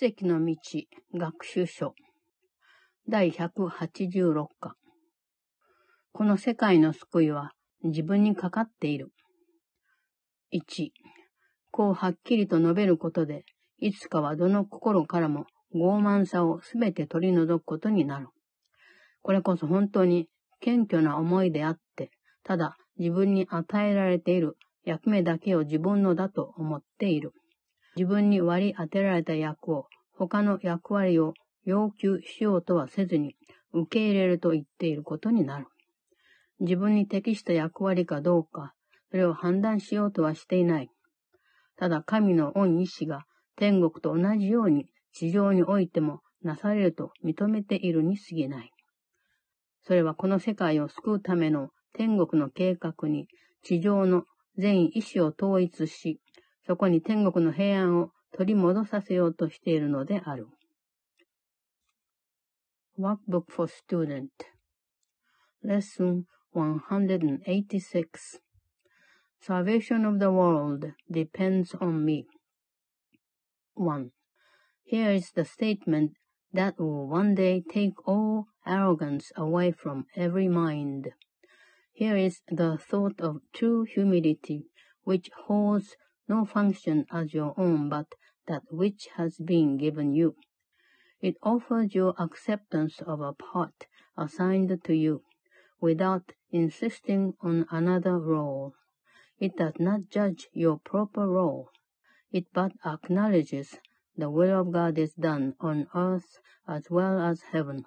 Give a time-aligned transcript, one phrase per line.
[0.00, 0.54] 奇跡の道
[1.12, 1.92] 学習書
[3.08, 4.76] 第186課
[6.12, 7.50] この世界の救いは
[7.82, 9.08] 自分にかかっている。
[10.52, 10.90] 1、
[11.72, 13.44] こうはっきりと述べることで、
[13.78, 18.28] いつかはどの心からも傲慢さをすべて取り除くことになる。
[19.22, 20.28] これこそ本当に
[20.60, 22.12] 謙虚な思いであって、
[22.44, 27.32] ただ自分に与えられている役目だけを自分のだと思っている。
[27.98, 31.34] 自分に割り当てられた役を他の役割を
[31.64, 33.34] 要求しようとはせずに
[33.72, 35.66] 受け入れると言っていることになる。
[36.60, 38.72] 自分に適した役割かどうか、
[39.10, 40.90] それを判断しようとはしていない。
[41.76, 43.24] ただ神の恩意志が
[43.56, 48.70] 天国と同じように地上においてもなされると認めているに過ぎない。
[49.82, 53.26] それはこの世界を救うための天国の計画に
[53.64, 54.22] 地上の
[54.56, 56.20] 全意志を統一し、
[56.67, 60.47] そこに天国の平安を取り戻させようとしているのである。
[62.97, 64.29] Workbook for Student
[65.63, 68.39] Lesson 186
[69.39, 72.27] Salvation of the world depends on me.
[73.75, 74.11] 1.
[74.85, 76.13] Here is the statement
[76.53, 81.11] that will one day take all arrogance away from every mind.
[81.91, 84.67] Here is the thought of true humility,
[85.03, 85.95] which holds
[86.28, 88.14] no function as your own but
[88.46, 90.36] that which has been given you.
[91.20, 95.22] It offers you acceptance of a part assigned to you,
[95.80, 98.74] without insisting on another role.
[99.38, 101.70] It does not judge your proper role.
[102.30, 103.76] It but acknowledges
[104.16, 107.84] the will of God is done on earth as well as heaven.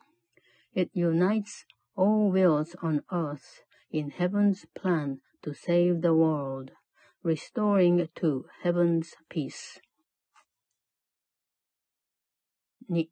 [0.73, 6.71] It unites all wills on earth in heaven's plan to save the world,
[7.23, 9.79] restoring to heaven's peace.
[12.89, 13.07] 2.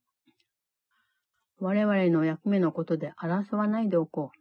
[1.60, 4.40] 我々の役目のことで争わないでおこう。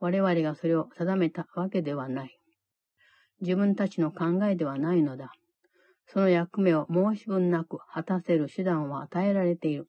[0.00, 2.38] 我々がそれを定めたわけではない。
[3.40, 5.32] 自分たちの考えではないのだ。
[6.06, 9.88] その役目を申し分なく果たせる手段は与えられている。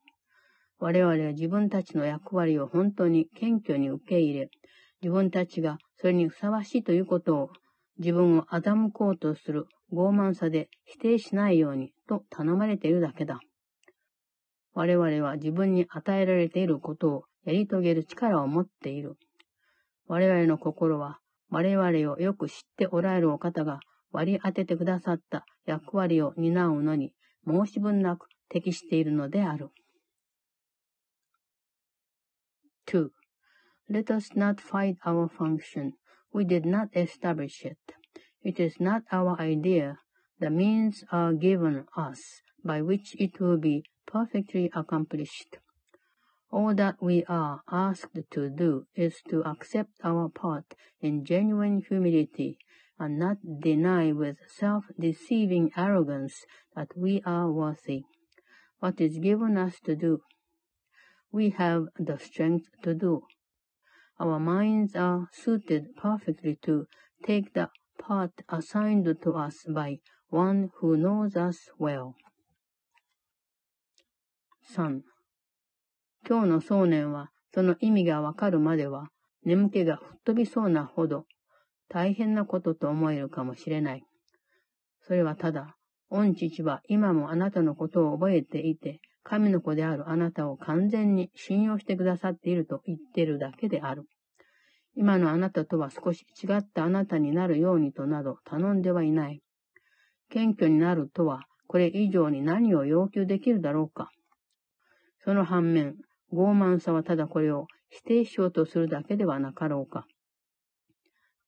[0.79, 4.49] 我々は自分たちの役割を本当に謙虚に受け入れ、
[5.01, 7.49] 自分たちがそれにふさわしいということを
[7.97, 13.39] 自分を欺こうとする傲慢さで否定しないようにと頼まれているだけだ。
[14.73, 19.17] 我々は自分に与えられていることをやり遂げる力を持っている。
[20.07, 21.19] 我々の心は
[21.49, 23.79] 我々をよく知っておられるお方が
[24.11, 27.13] 割り当ててくださった役割を担うのに
[27.47, 29.69] 申し分なく適しているのである。
[32.87, 33.09] 2.
[33.89, 35.91] Let us not fight our function.
[36.35, 37.93] We did not establish it.
[38.43, 39.99] It is not our idea.
[40.41, 45.59] The means are given us by which it will be perfectly accomplished.
[46.51, 52.57] All that we are asked to do is to accept our part in genuine humility
[52.99, 56.43] and not deny with self-deceiving arrogance
[56.75, 58.03] that we are worthy.
[58.79, 60.19] What is given us to do,
[61.31, 63.21] we have the strength to do.
[64.17, 66.85] Our minds are suited perfectly to
[67.25, 69.99] take the part assigned to us by
[70.29, 72.13] one who knows us well.
[74.73, 75.01] 3.
[76.27, 79.09] 今日の想念は、その意味がわかるまでは、
[79.43, 81.25] 眠気が吹っ飛びそうなほど、
[81.89, 84.03] 大変なことと思えるかもしれない。
[85.01, 85.75] それはただ、
[86.09, 94.03] 御父は今もあなたのことを覚えていて、神の子であるあなたを完全に信用してくださっていると言ってるだけである。
[94.95, 99.41] 今のあなたとは少し違ったあなたになるようにとなど頼んではいない。
[100.29, 104.11] 謙虚になるとは、これ以上に何を要求できるだろうか。
[105.23, 105.95] その反面、
[106.31, 110.05] 傲慢さはただこれを否定しようとするだけではなかろうか。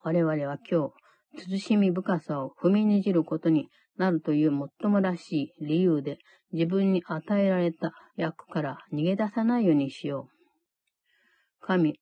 [0.02, 0.90] 我々は今
[1.38, 6.20] 日、慎み深さを踏みにじることになるというもっともらしい理由で
[6.52, 11.66] 自分に与えられた役から逃げ出さないようにしよう。
[11.66, 12.00] 神、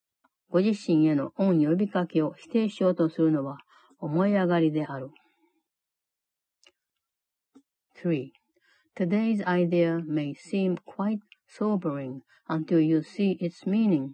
[0.50, 3.57] ご自身への恩呼びかけを否定しようとするのは
[4.00, 5.09] 思い上がりである。
[8.03, 8.30] 3.
[8.95, 14.13] Today's idea may seem quite sobering until you see its meaning.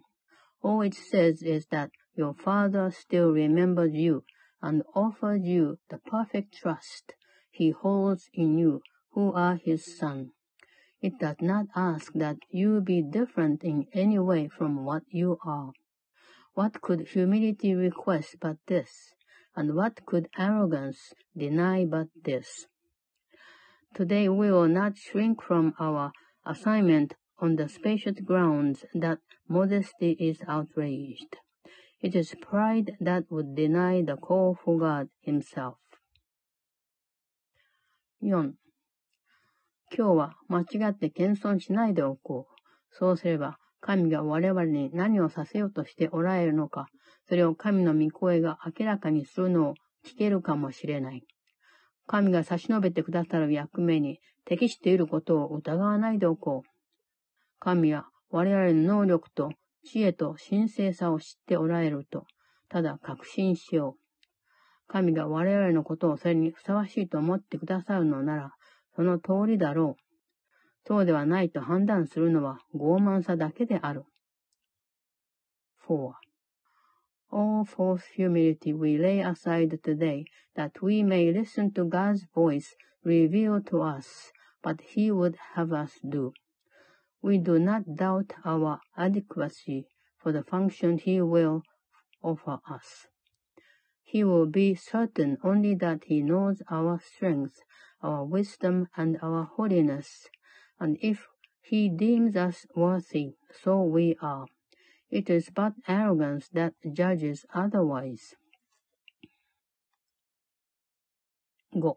[0.62, 4.24] All it says is that your Father still remembers you
[4.60, 7.14] and offers you the perfect trust
[7.52, 8.80] he holds in you
[9.12, 10.30] who are his son.
[11.00, 15.72] It does not ask that you be different in any way from what you are.
[16.54, 19.14] What could humility request but this?
[19.54, 22.66] And what could arrogance deny but this?
[23.94, 26.12] Today we will not shrink from our
[26.46, 29.18] assignment on the spacious grounds that
[29.48, 31.36] modesty is outraged.
[32.00, 35.78] It is pride that would deny the call for God himself.
[38.22, 38.52] 4.
[39.92, 42.54] 今日は間違って謙遜しないでおこう。
[42.94, 46.86] そうすれば、神が我々に何をさせようとしておられるのか、
[47.28, 49.74] それを神の御声が明らかにするのを
[50.06, 51.24] 聞けるかもしれない。
[52.06, 56.68] 神が差し伸べてくださる役目に適していることを疑わないでおこう。
[57.58, 59.50] 神は我々の能力と
[59.84, 62.24] 知恵と神聖さを知っておられると、
[62.68, 64.01] ただ確信しよう。
[64.88, 68.54] 神が我々のことをそれにふさわしいと思ってくださるのなら、
[68.94, 70.02] その通りだろう。
[70.86, 74.04] そうではないと判断するのは傲慢さだけである。
[75.88, 76.12] 4.
[77.30, 80.24] All false humility we lay aside today,
[80.54, 84.32] that we may listen to God's voice revealed to us,
[84.62, 86.32] but He would have us do.
[87.22, 89.86] We do not doubt our adequacy
[90.18, 91.62] for the function He will
[92.22, 93.06] offer us.
[94.12, 97.62] He will be certain only that He knows our strength,
[98.02, 100.28] our wisdom, and our holiness,
[100.78, 101.28] and if
[101.62, 104.44] He deems us worthy, so we are.
[105.08, 108.36] It is but arrogance that judges otherwise.
[111.72, 111.94] 5.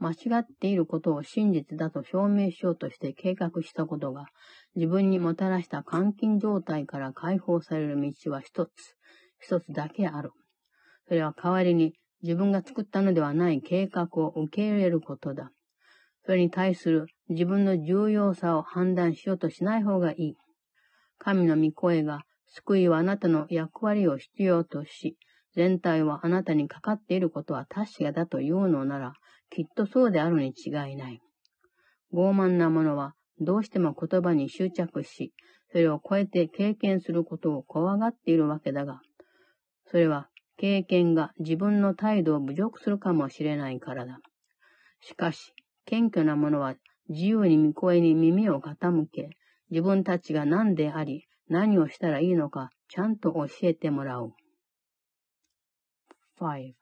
[0.00, 4.26] 間違っていることを真実だと証明しようとして計画したことが、
[4.74, 8.96] 自分にもたらした監禁状態から解放される道は一つ、
[9.38, 10.32] 一つだけある。
[11.10, 15.50] それは代わりに自分が作ったのではない計画を受け入れることだ。
[16.24, 20.34] それに対する自分の重要さを判断しようとしない方がいい。
[21.18, 25.16] 神の御声が救いはあなたの役割を必要とし、
[25.52, 29.14] 全体はあなたにかかっていることは確かだというのなら、
[29.50, 31.20] きっとそうであるに違いない。
[32.14, 35.32] 傲慢な者はどうしても言葉に執着し、
[35.72, 39.00] それを超えて経験することを怖がっているわけだが、
[39.90, 40.28] それは
[40.60, 44.18] 経験が自分の態度を侮辱するかもしれないからだ。
[45.00, 45.54] しかし、
[45.86, 46.74] 謙虚な者は
[47.08, 49.30] 自由に御声に耳を傾け、
[49.70, 54.34] 自分たちが何であり、何をしたらいいのか、ちゃんと教えてもらう。
[56.38, 56.74] 5.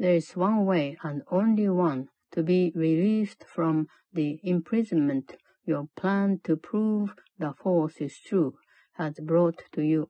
[0.00, 6.40] There is one way and only one to be released from the imprisonment your plan
[6.42, 8.54] to prove the false is true
[8.94, 10.08] has brought to you.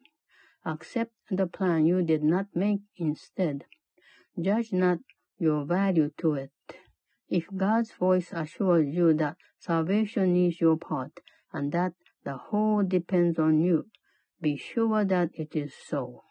[0.69, 3.65] Accept the plan you did not make instead.
[4.39, 4.99] Judge not
[5.39, 6.53] your value to it.
[7.31, 11.21] If God's voice assures you that salvation is your part
[11.55, 13.87] and that the whole depends on you,
[14.43, 16.25] be sure that it is so.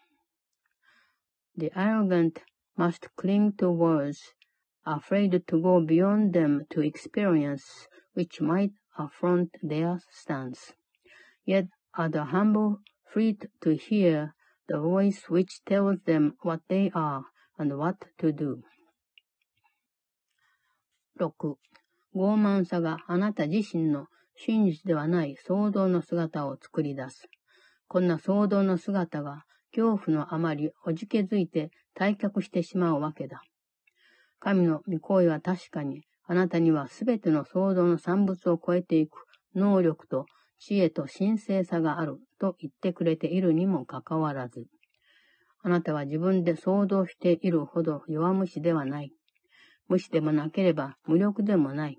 [1.56, 2.44] The arrogant
[2.78, 4.36] must cling to words,
[4.86, 10.74] afraid to go beyond them to experience which might affront their stance.
[11.44, 12.82] Yet are the humble
[13.14, 14.34] freed to hear
[14.68, 17.24] the voice which tells them what they are
[17.58, 18.58] and what to do.
[21.20, 21.58] 6.
[22.16, 27.28] 傲慢さがあなた自身の真実ではない創造の姿を作り出す。
[27.88, 29.44] こんな創造の姿が
[29.76, 33.42] 恐怖のあまりおじけづいて退却してしまうわけだ。
[34.40, 40.26] 神の御声は確かに、あなたにはすべての創造の産物を超えていく能力と
[40.60, 44.66] 知恵と神聖さがあると言ってくれているにもかかわらず、
[45.64, 49.12] あなたは自分で想像しているほど弱虫ではない。
[49.88, 51.98] 無視でもなければ無力でもない。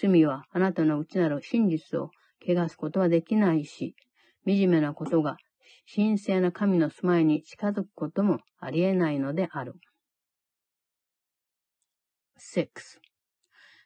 [0.00, 2.10] 罪はあなたの内なる真実を
[2.46, 3.94] 汚すことはできないし、
[4.46, 5.36] 惨めなことが
[5.92, 9.74] 神聖な神の住まいに近づくこともありえないのである。
[12.38, 12.68] 6.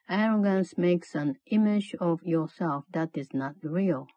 [0.09, 4.09] Arrogance makes an image of yourself that is not real.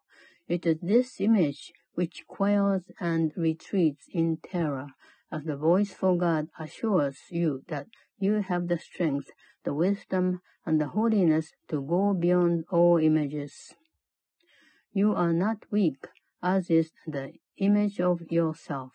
[0.48, 4.88] It is this image which quails and retreats in terror
[5.32, 7.86] as the voice for God assures you that
[8.18, 9.30] you have the strength,
[9.64, 13.74] the wisdom, and the holiness to go beyond all images.
[14.92, 16.06] You are not weak,
[16.42, 18.92] as is the image of yourself.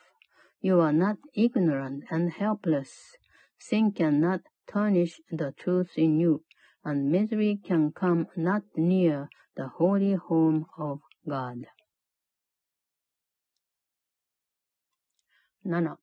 [0.61, 3.17] You are not ignorant and helpless.
[3.57, 6.43] Sin cannot tarnish the truth in you,
[6.83, 11.65] and misery can come not near the holy home of God.
[15.63, 15.97] 7.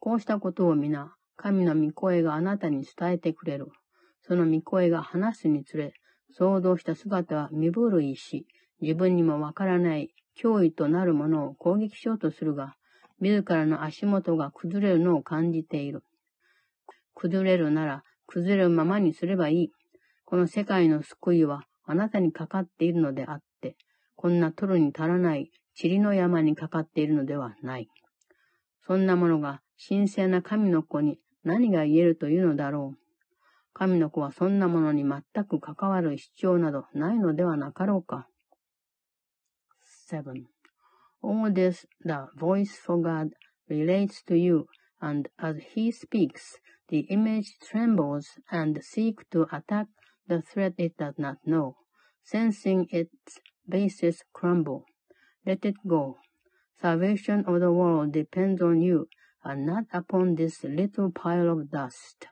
[0.00, 3.68] こうしたことを皆、神の御声があなたに伝えてくれる。
[4.20, 5.94] その御声が話すにつれ、
[6.30, 8.46] 想像した姿は身震いし、
[8.80, 12.74] 自分にもわからない脅威となるものを攻撃しようとするが、
[13.20, 16.02] 自らの足元が崩れるのを感じている。
[17.14, 19.72] 崩れるなら、崩れるままにすればいい。
[20.24, 23.76] この世界の救いは、あなたにかかっているのであって、
[24.16, 25.50] こんな取るに足らない
[25.80, 27.88] 塵の山にかかっているのではない。
[28.86, 32.98] そんなものが神聖な神の子に何が言えるというのだろう。
[33.72, 38.28] 神の子はそんなものに全く関わる主張などないのではなかろうか。
[40.10, 40.44] 7.
[41.22, 43.30] All this the voice for God
[43.68, 44.66] relates to you,
[45.00, 49.86] and as he speaks, the image trembles and seeks to attack
[50.26, 51.76] the threat it does not know,
[52.22, 53.38] sensing its
[53.68, 54.84] basis crumble.
[55.46, 56.18] Let it go.
[56.80, 59.08] Salvation of the world depends on you,
[59.42, 62.26] and not upon this little pile of dust.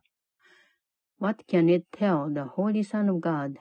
[1.19, 3.59] What can it tell the Holy Son of God?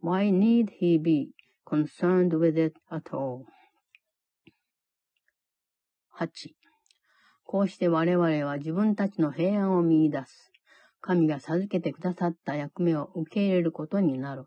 [0.00, 1.32] Why need he be
[1.66, 3.46] concerned with it at all?
[6.20, 6.59] 8.
[7.50, 10.52] こうして我々は自分たちの平安を見出す。
[11.00, 14.44] 神が授けてくださった役目を受け入れることになる。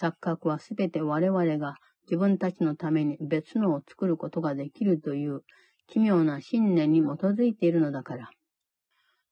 [0.00, 1.74] 錯覚はすべて我々が
[2.06, 5.42] 自分たちのために別のを作ることができるという
[5.86, 8.30] 奇妙な信念に基づいているのだから。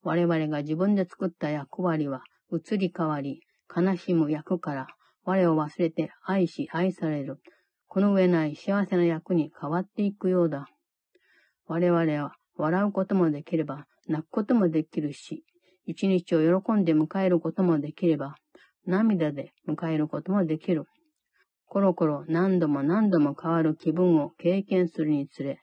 [0.03, 3.41] 我々が自分で作った役割は移り変わり、
[3.75, 4.87] 悲しむ役から
[5.25, 7.41] 我を忘れて愛し愛される、
[7.89, 10.67] この上ない幸せな役に変わっていくようだ。
[11.67, 15.45] 我々は笑うこともできれば泣くこともできるし、
[15.87, 18.37] 一日を喜んで迎えることもできれば、
[18.87, 20.85] 涙で迎えることもできる。
[21.67, 25.59] コロコロ何度も何度も変わる気分を経験するにつれ、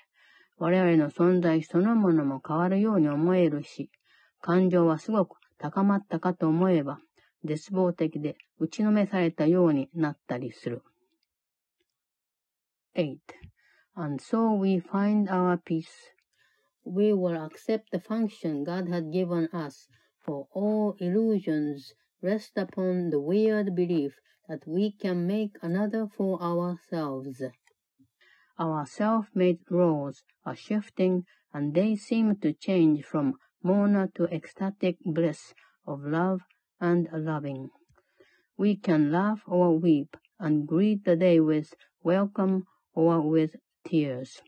[0.57, 3.89] 我々の存在そのものも変わるように思えるし、
[4.41, 6.99] 感情はすごく高まったかと思えば、
[7.43, 10.83] 絶望的で打ちのめされたようになったりする。
[12.95, 13.17] 8.
[13.95, 15.85] And so we find our peace.
[16.85, 19.87] We will accept the function God has given us
[20.19, 27.41] for all illusions rest upon the weird belief that we can make another for ourselves.
[28.57, 35.53] Our self-made roles are shifting and they seem to change from mourner to ecstatic bliss
[35.85, 36.41] of love
[36.79, 37.69] and loving.
[38.57, 41.73] We can laugh or weep and greet the day with
[42.03, 44.41] welcome or with tears.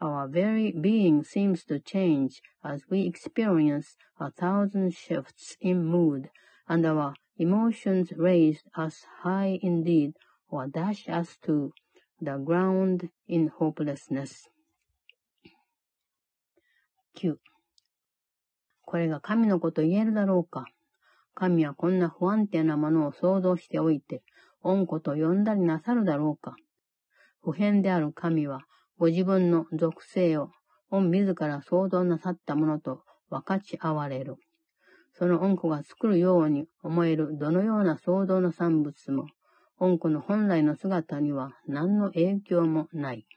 [0.00, 6.28] Our very being seems to change as we experience a thousand shifts in mood,
[6.68, 10.14] and our emotions raise us high indeed
[10.48, 11.72] or dash us to
[12.20, 14.48] the ground in hopelessness.
[17.14, 17.36] 9.
[18.84, 20.66] これが神のこと言えるだろうか
[21.34, 24.22] 神はこんな不安定なものを想像しておいて、
[24.62, 26.56] 恩子と呼んだりなさるだろうか
[27.42, 28.60] 不変である神は、
[28.99, 30.49] ご自分の属性を、
[30.89, 34.37] 御自ら創造なさったものと分かち合われる。
[35.13, 39.27] その恩子が作るように思えるどのような創造の産物も、
[39.77, 43.27] 恩子の本来の姿には何の影響もない。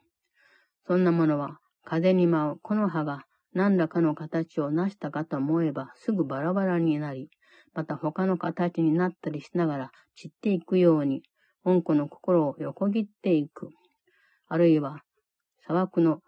[0.87, 7.29] そんなものは、風に舞う木の葉が何らかの形を成したかと思えばすぐバラバラになり、
[7.75, 11.23] また他の形になったりしながら散っていくように、
[11.65, 13.69] 恩子の心を横切っていく。
[14.49, 15.03] あるいは
[15.70, 16.22] 砂漠の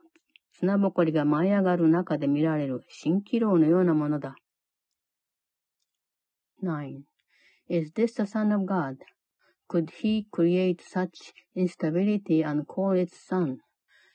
[0.59, 4.35] 砂ぼこりが舞い上がる中で見られる蜃気楼のようなものだ。
[6.63, 7.03] 9.
[7.69, 8.97] Is this the Son of God?
[9.69, 13.57] Could he create such instability and call it Son?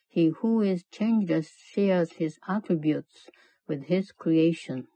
[0.08, 3.28] He who is changeless shares his attributes
[3.68, 4.88] with his creation.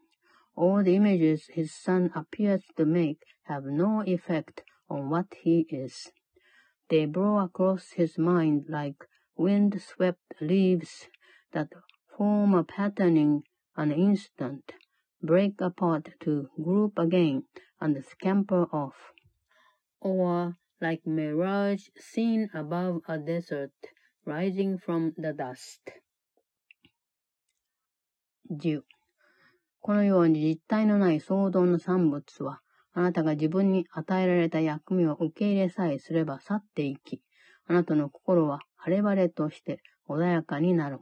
[0.57, 6.11] All the images his Son appears to make have no effect on what he is.
[6.89, 9.07] They blow across his mind like
[9.42, 11.10] wind-swept leaves
[11.54, 11.70] that
[12.16, 13.42] form a patterning
[13.76, 14.74] an instant,
[15.24, 17.44] break apart to group again
[17.80, 19.14] and scamper off.
[20.00, 23.72] Or like mirage seen above a desert
[24.26, 25.82] rising from the dust.
[28.50, 28.84] 10.
[29.80, 32.62] このように実体のない創造の産物は、
[32.94, 37.22] あなたが自分に与えられた役目を受け入れさえすれば去っていき、
[37.68, 41.00] あなたの心は晴れ晴れとして穏やかになる。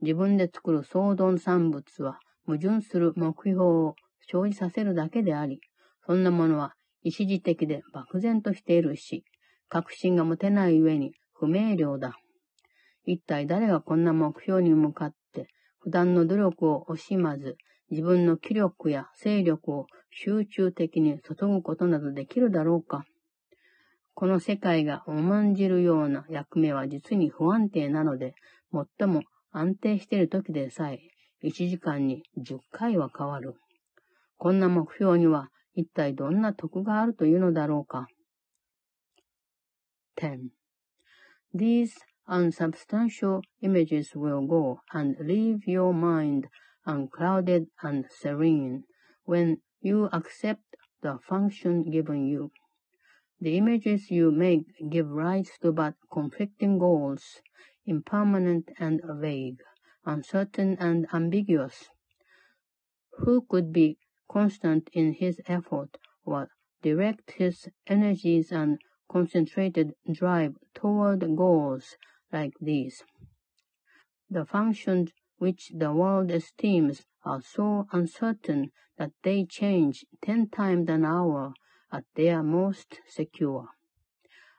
[0.00, 3.94] 自分で作る創造産物は矛盾する目標を
[4.30, 5.60] 生じさせるだけであり、
[6.06, 9.24] そんなものは一時的で漠然としているし、
[9.68, 12.16] 確信が持てない上に不明瞭だ。
[13.04, 15.48] 一体誰がこんな目標に向かって
[15.80, 17.56] 普段の努力を惜しまず、
[17.90, 23.04] 自分の気力や勢力を集中的に注ぐことなどできるだろうか。
[24.14, 28.34] この世界が重んじるような役目は実に不安定なので、
[28.72, 31.00] 最も安定している時でさえ、
[31.42, 33.54] 1時間に10回は変わる。
[34.38, 38.06] こんな目標には一体どんな得があるというのだろうか。
[40.16, 40.50] 10.
[41.54, 41.94] These
[42.28, 46.48] unsubstantial images will go and leave your mind
[46.86, 48.82] unclouded and serene
[49.26, 50.60] when you accept
[51.02, 52.50] the function given you.
[53.42, 57.40] The images you make give rise to but conflicting goals,
[57.84, 59.60] impermanent and vague,
[60.04, 61.90] uncertain and ambiguous.
[63.18, 63.98] Who could be
[64.30, 66.50] constant in his effort or
[66.82, 68.80] direct his energies and
[69.10, 71.96] concentrated drive toward goals
[72.32, 73.02] like these.
[74.30, 81.04] The functions which the world esteems are so uncertain that they change ten times an
[81.04, 81.54] hour
[81.92, 83.66] at their most secure.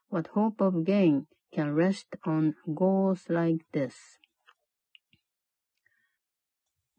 [0.10, 3.94] What hope of gain can rest on goals like this?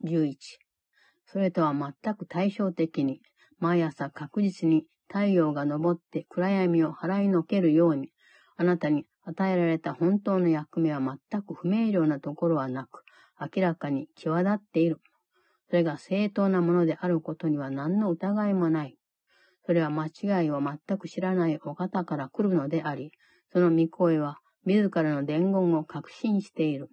[0.02, 0.36] 11.
[1.26, 3.20] それとは全く対照的に、
[3.58, 8.10] 毎朝確実に太陽が昇って暗闇を払いのけるように、
[8.56, 13.04] あなたに与えられた本当の役目は全く不明瞭なところはなく、
[13.40, 15.00] 明らかに際立っている。
[15.70, 18.96] それが正当なものであることには何の疑いもない。
[19.66, 23.12] それは間違いを全く知らないお方から来るのであり、
[23.52, 26.90] その御声は自らの伝言を確信している。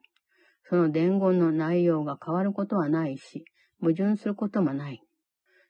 [0.70, 3.44] その伝言の内容が変わることはないし、
[3.82, 5.02] 矛盾することもない。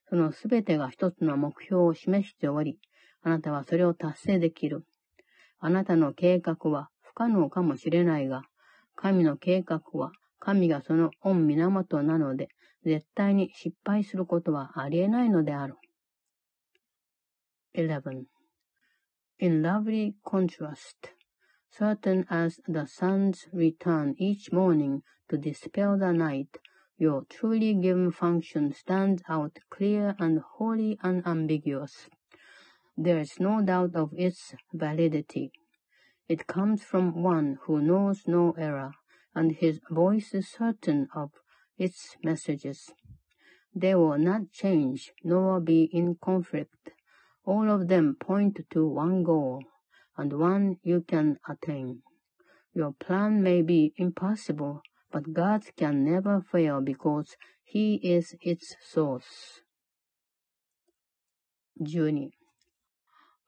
[0.09, 2.77] そのすべてが一つの目標を示しており、
[3.23, 4.83] あなたはそれを達成できる。
[5.59, 8.43] あなたの計画は不可能かもしれないが、
[8.95, 12.49] 神の計画は神がその御源なので、
[12.83, 15.75] 絶対に失敗することはありえないのである。
[17.73, 18.27] 11.
[19.39, 21.11] In lovely contrast,
[21.69, 26.57] certain as the sun's return each morning to dispel the night,
[26.97, 32.09] your truly given function stands out clear and wholly unambiguous.
[32.97, 35.51] There is no doubt of its validity.
[36.27, 38.91] It comes from one who knows no error,
[39.33, 41.31] and his voice is certain of
[41.77, 42.91] its messages.
[43.73, 46.91] They will not change nor be in conflict.
[47.45, 49.63] All of them point to one goal,
[50.15, 52.01] and one you can attain.
[52.73, 59.63] Your plan may be impossible, but God can never fail because He is its source.
[61.79, 62.31] 12.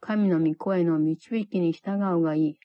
[0.02, 2.58] 神の御声の導きに従うがいい。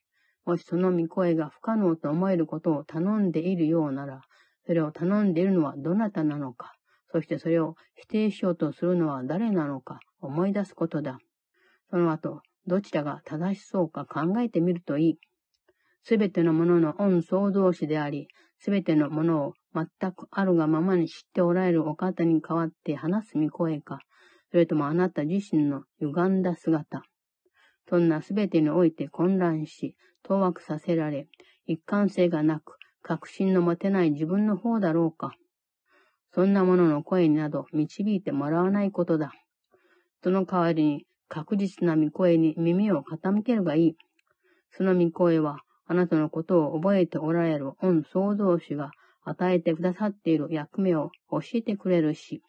[0.47, 4.23] もしその御声が不可能と思えることを頼んでいるようなら、
[4.67, 6.73] それを頼んでいるのはどなたなのか、
[7.11, 11.19] そしてそれを否定しようとするのは誰なのか思い出すことだ。
[11.91, 15.19] その後、どちらが正しそうか考えてみるといい。
[16.03, 24.01] すべてのものの恩創造主であり、すべてのものを全くあるがままに知っておられるお方に代わって話す御声か、
[24.51, 27.03] それともあなた自身の歪んだ姿。
[27.89, 31.29] そんなすべてにおいて混乱し、当惑させられ、
[31.67, 35.33] 一貫性がなく、確信の持てない自分の方だろうか。
[36.39, 39.33] そんなものの声など導いてもらわないことだ。
[40.23, 43.97] その代わりに確実な御声に耳を傾けるがいい。
[44.71, 48.93] その御声は、あなたのことを覚えておられる御創造主が
[49.25, 52.41] 与えてくださっている役目を教えてくれるし、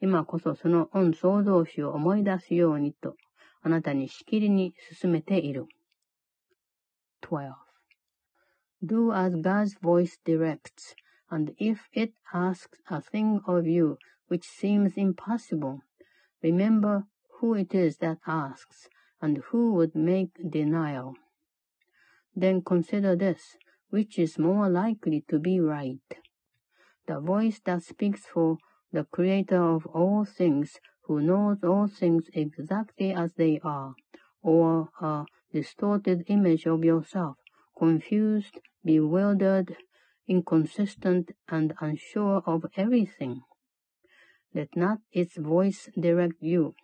[0.00, 3.16] 今こそその御創造主を思い出すようにと、
[3.60, 5.66] あなたにしきりに進めている。
[7.20, 7.52] 12.
[8.82, 10.96] Do as God's voice directs,
[11.30, 15.82] and if it asks a thing of you which seems impossible,
[16.42, 17.06] remember
[17.40, 18.88] who it is that asks,
[19.20, 21.14] and who would make denial.
[22.34, 23.56] Then consider this,
[23.90, 26.18] which is more likely to be right.
[27.06, 28.58] The voice that speaks for
[28.92, 33.94] the Creator of all things, who knows all things exactly as they are,
[34.42, 37.36] or a distorted image of yourself,
[37.78, 39.76] confused, bewildered,
[40.27, 43.41] inconsistent, and unsure of everything.
[44.53, 46.75] Let not its voice direct you,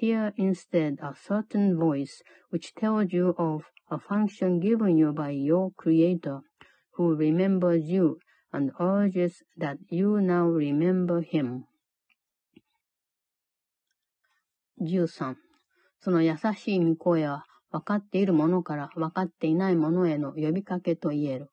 [0.00, 2.20] Hear instead a certain voice
[2.50, 6.40] which tells you of a function given you by your Creator,
[6.94, 8.18] who remembers you
[8.52, 11.66] and urges that you now remember Him.
[14.80, 15.36] 13.
[16.00, 21.50] その優しい御声は分かっている者から分かっていない者への呼びかけと言える。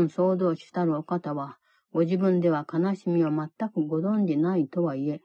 [0.00, 1.58] 御創造主たるお方は、
[1.92, 5.20] ご自分では悲しみを全くご存じないとはいえ、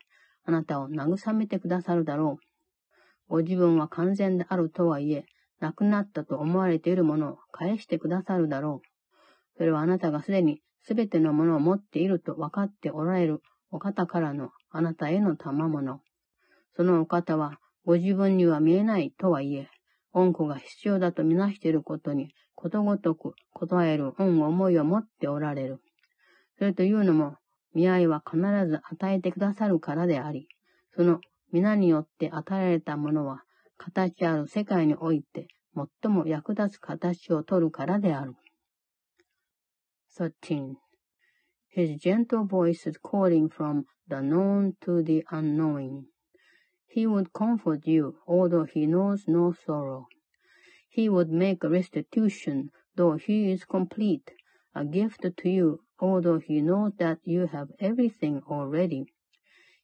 [0.46, 2.46] あなたを慰めてくださるだろう。
[3.28, 5.26] ご自分は完全であるとはいえ、
[5.60, 8.88] 亡くなったと思われているものを返してくださるだろう。
[9.58, 16.00] それはあなたがすでにすべてのものを持っていると分かっておられるお方からのあなたへの賜物。
[16.76, 19.68] そのお方はご自分には見えないとはいえ、
[20.14, 25.82] 恩子が必要だとみなしていることに、ことごとく答える恩思いを持っておられる。
[26.58, 27.38] それというのも、
[27.74, 30.48] 見合いは必ず与えてくださるからであり、
[30.96, 33.44] その皆によって与えられたものは、
[33.78, 35.48] 形ある世界において
[36.02, 38.36] 最も役立つ形をとるからである。
[40.18, 40.76] 13.
[41.74, 46.04] His gentle voice is calling from the known to the unknowing.
[46.92, 50.08] He would comfort you, although he knows no sorrow.
[50.90, 54.34] He would make restitution, though he is complete,
[54.74, 59.06] a gift to you, although he knows that you have everything already.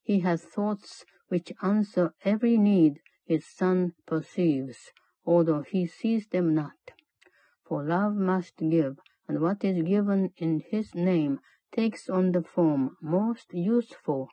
[0.02, 4.92] He has thoughts which answer every need his son perceives,
[5.26, 6.92] although he sees them not.
[7.68, 11.40] For love must give, and what is given in his name
[11.72, 14.30] takes on the form most useful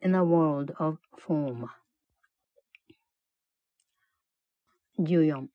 [0.00, 1.68] in a world of form.
[5.00, 5.46] 14.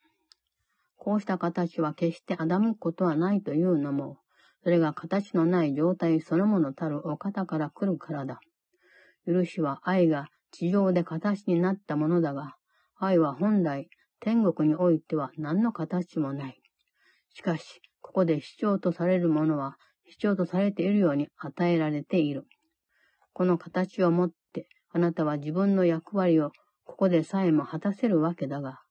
[0.96, 4.18] こうした形は決して欺くことはないというのも、
[4.64, 8.40] それが形のない状態そのものたるお方から来るからだ。
[9.28, 12.56] 許しは愛が地上で形になったものだが、
[12.96, 13.90] 愛は本来
[14.22, 16.62] 天国においては何の形もない。
[17.34, 19.76] しかし、ここで主張とされるものは
[20.08, 22.46] 主張とされているように与えられている。
[23.34, 26.52] この形をもって、あなたは自分の役割を
[26.86, 28.83] ここでさえも果たせるわけだが、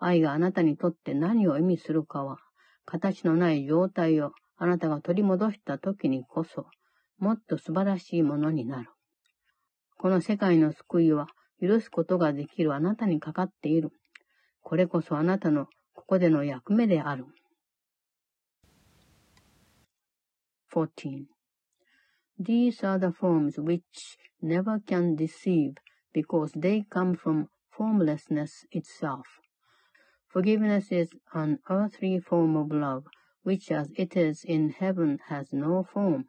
[0.00, 2.38] 愛があなたにとって何を意味するかは、
[2.86, 6.66] 形のない状態をあなたが取り戻した時にこそ、
[7.18, 8.90] もっと素晴らしいものになる。
[9.98, 11.28] この世界の救いは、
[11.60, 13.90] 許すことができるあなたにかかっている。
[14.62, 17.26] これこそあなたのここでの役目である。
[20.72, 21.26] 14.
[22.40, 23.82] These are the forms which
[24.42, 25.74] never can deceive
[26.14, 29.24] because they come from formlessness itself.
[30.32, 33.04] Forgiveness is an earthly form of love,
[33.42, 36.26] which as it is in heaven has no form.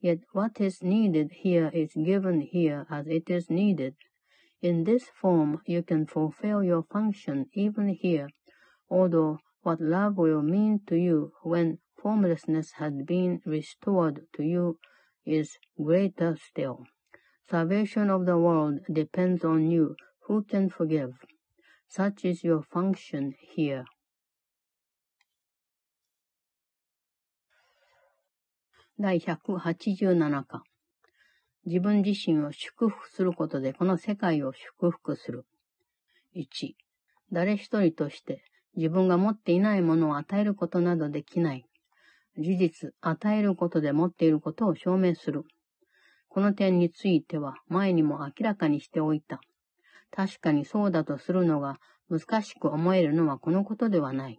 [0.00, 3.96] Yet what is needed here is given here as it is needed.
[4.62, 8.30] In this form you can fulfill your function even here,
[8.88, 14.78] although what love will mean to you when formlessness has been restored to you
[15.26, 16.84] is greater still.
[17.50, 21.12] Salvation of the world depends on you who can forgive.
[21.88, 23.84] Such is your function here.
[28.98, 30.62] 第187課
[31.66, 35.46] 自分自身を祝福することでこの世界を祝福する。
[36.36, 36.74] 1、
[37.32, 38.44] 誰一人として
[38.76, 41.64] 自分が持っていないものを与えることなどできない。
[42.36, 45.44] 事実、与えることで持っていることを証明する。
[46.28, 49.40] この点については前にも明らかにしておいた。
[50.14, 54.38] 確かにそうだとするのが難しく思えるのはこのことではない。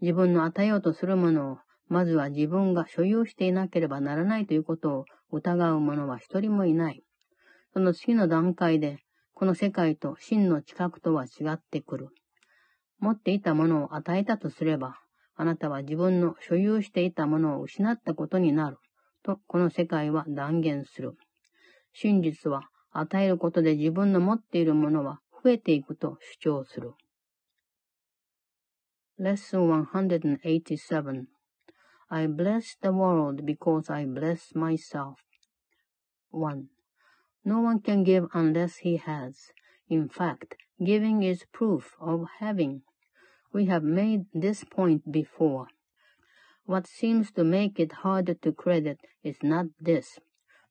[0.00, 7.02] 自分の与えようとするものを、まずは自分が所有していなければならないということを疑う者は一人もいない。
[7.72, 8.98] その次の段階で、
[9.34, 12.08] この世界と真の知覚とは違ってくる。
[13.00, 14.96] 持っていたものを与えたとすれば、
[15.34, 18.76] あなたは自分の所有していたものを失ったことになる。
[19.24, 21.16] と、この世界は断言する。
[21.92, 26.93] 真実は与えることで自分の持っているものは増えていくと主張する。
[29.19, 31.25] Lesson 187
[32.09, 35.17] I bless the world because I bless myself.
[36.31, 36.69] 1.
[37.45, 39.51] No one can give unless he has.
[39.89, 42.81] In fact, giving is proof of having.
[43.53, 45.67] We have made this point before.
[46.65, 50.19] What seems to make it harder to credit is not this.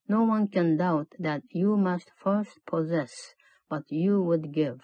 [0.06, 3.34] no one can doubt that you must first possess
[3.68, 4.82] what you would give.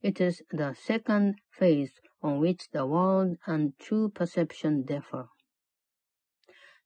[0.00, 5.28] It is the second phase on which the world and true perception differ.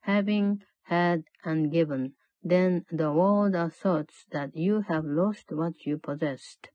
[0.01, 6.69] Having had and given, then the world asserts that you have lost what you possessed.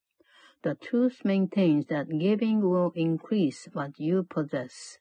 [0.64, 5.00] The truth maintains that giving will increase what you possess.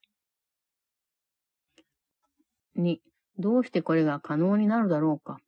[2.76, 2.96] 2.
[3.40, 5.38] どうしてこれが可能になるだろうか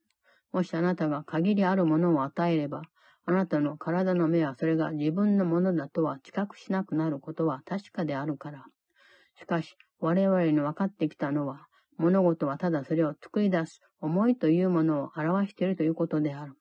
[0.52, 2.82] もしあなたが限りあるものを与えれば、
[3.24, 8.64] あなたの体の目はそれが自分のものだとは知覚しなくなることは確かであるから。
[9.38, 16.54] しかし、我々に分かってきたのは、物事はただそれを作り出す思いというものを表しているということである。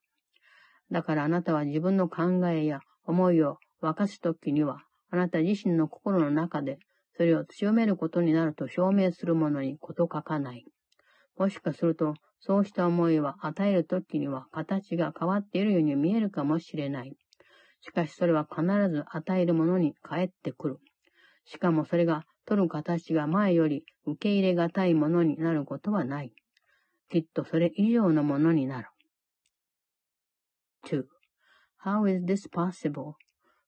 [0.91, 6.79] だからあなたは自分の考えや思いを沸かすときには、あなた自身の心の中で
[7.17, 10.65] それを強めることになると証明するものにこと書かない。
[11.37, 17.15] もしかすると、そうした思いは与えるときには形が変わっているように見えるかもしれない。
[17.81, 20.79] しかしそれは必ず与えるものに返ってくる。
[21.45, 26.33] しかもそれが取る形が前より受け入れがたいものになることはない。
[27.09, 28.87] きっとそれ以上のものになる。
[30.85, 31.03] 2.
[31.83, 33.13] How is this possible?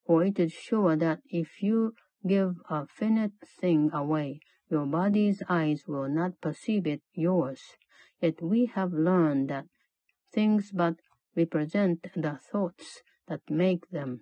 [0.05, 1.93] For it is sure that if you
[2.25, 4.39] give a finite thing away,
[4.73, 7.61] your body's eyes will not perceive it yours.
[8.19, 9.67] Yet we have learned that
[10.33, 10.95] things but
[11.35, 14.21] represent the thoughts that make them,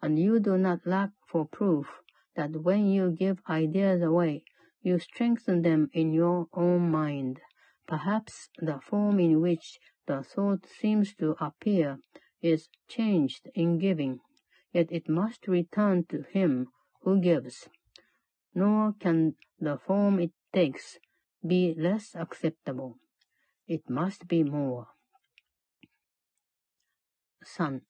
[0.00, 1.86] and you do not lack for proof
[2.34, 4.42] that when you give ideas away,
[4.80, 7.40] you strengthen them in your own mind.
[7.86, 11.98] Perhaps the form in which the thought seems to appear
[12.40, 14.20] is changed in giving,
[14.72, 16.68] yet it must return to him
[17.02, 17.68] who gives.
[18.54, 20.98] Nor can the form it takes
[21.46, 22.96] be less acceptable.
[23.66, 24.86] It must be more.
[27.44, 27.80] 3.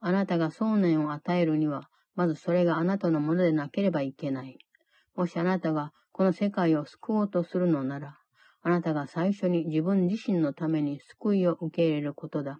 [0.00, 4.58] あなたが想念を与えるには、まずそれがあなたのものでなければいけない。
[5.14, 8.18] もしあなたがこの世界を救おうとするのなら、
[8.62, 12.56] あなたが最初に自分自身のために救いを受け入れることだ。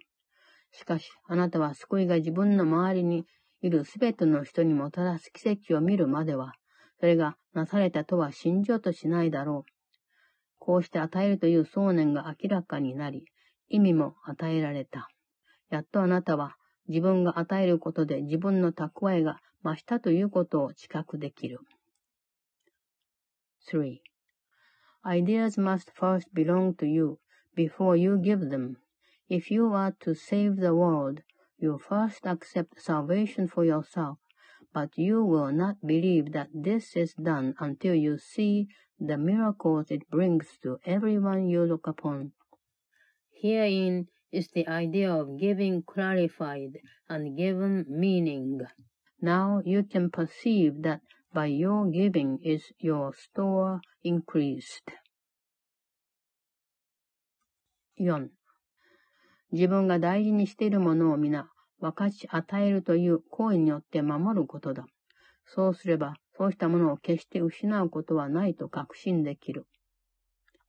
[0.71, 3.25] しかし、あなたは救いが自分の周りに
[3.61, 6.53] いるすべての人にもたらす奇跡を見るまでは、
[6.99, 9.71] それがなされたとは信じようとしないだろう。
[10.59, 13.25] こうして与えるという想念が明らかになり、
[13.69, 15.09] 意味も与えられた。
[15.69, 16.55] やっとあなたは
[16.87, 21.59] 自分が与えることで自分の蓄えが増したということを知覚できる。
[23.71, 23.99] 3.
[25.05, 27.19] Ideas must first belong to you
[27.55, 28.75] before you give them.
[29.29, 31.21] If you are to save the world,
[31.57, 34.17] you first accept salvation for yourself,
[34.72, 40.08] but you will not believe that this is done until you see the miracles it
[40.10, 42.32] brings to everyone you look upon.
[43.32, 48.60] Herein is the idea of giving clarified and given meaning.
[49.20, 51.00] Now you can perceive that
[51.32, 54.90] by your giving is your store increased.
[57.96, 58.28] 4.
[59.52, 61.48] 自分が大事にしているものを皆
[61.79, 64.85] 分かち与えるという行為によって守ることだ。
[65.45, 69.65] そうすれば、そうしたものを決して失うことはないと確信できる。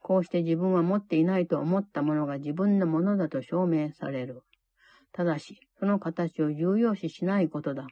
[0.01, 4.43] こうして自分は持っていないと思ったものが自分のものだと証明される。
[5.13, 7.87] ただし、その形を重要視しないことだ。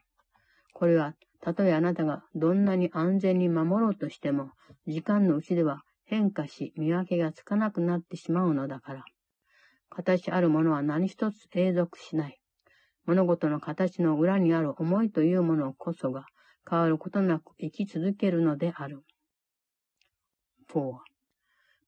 [0.73, 4.51] これは、たとえあなたがどんなに安全に守ろうとしても、
[4.87, 9.05] 時間のうちでは変化し見分けがつかなくなってしまうのだから。
[9.91, 12.41] 形あるものは何一つ永続しない。
[13.08, 16.26] 物事の形の裏にある思いというものこそが
[16.70, 19.04] 変わることなく生き続けるのである。
[20.70, 20.98] 4.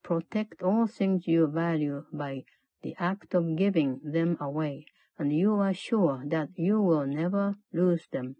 [0.04, 2.43] Protect all things you value by
[2.84, 4.86] the act of giving them away,
[5.17, 8.36] and you are sure that you will never lose them.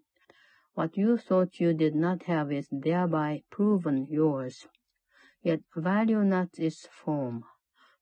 [0.74, 4.66] What you thought you did not have is thereby proven yours.
[5.42, 7.44] Yet value not its form,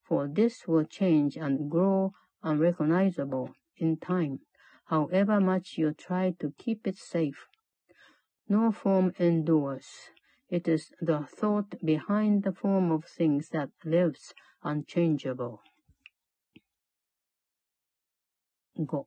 [0.02, 4.40] for this will change and grow unrecognizable in time,
[4.89, 7.47] However much you try to keep it safe.
[8.47, 9.85] No form endures.
[10.49, 15.59] It is the thought behind the form of things that lives unchangeable.
[18.75, 19.05] 5.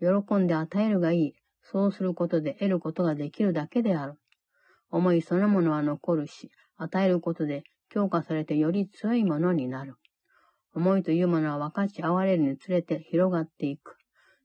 [0.00, 1.34] 喜んで与えるがいい。
[1.62, 4.14] そうすることで得ることができるだけである。
[4.90, 9.94] 思いそのものは残るし、与えることで強化されてより強いものになる。
[10.74, 13.95] 思いというものは分かち合われるにつれて広がっていく。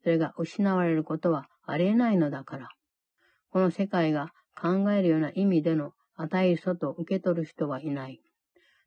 [0.03, 2.69] それが失われることはありえないのだから。
[3.51, 8.21] この世界が考えるような意味での与える人と受け取る人はいない。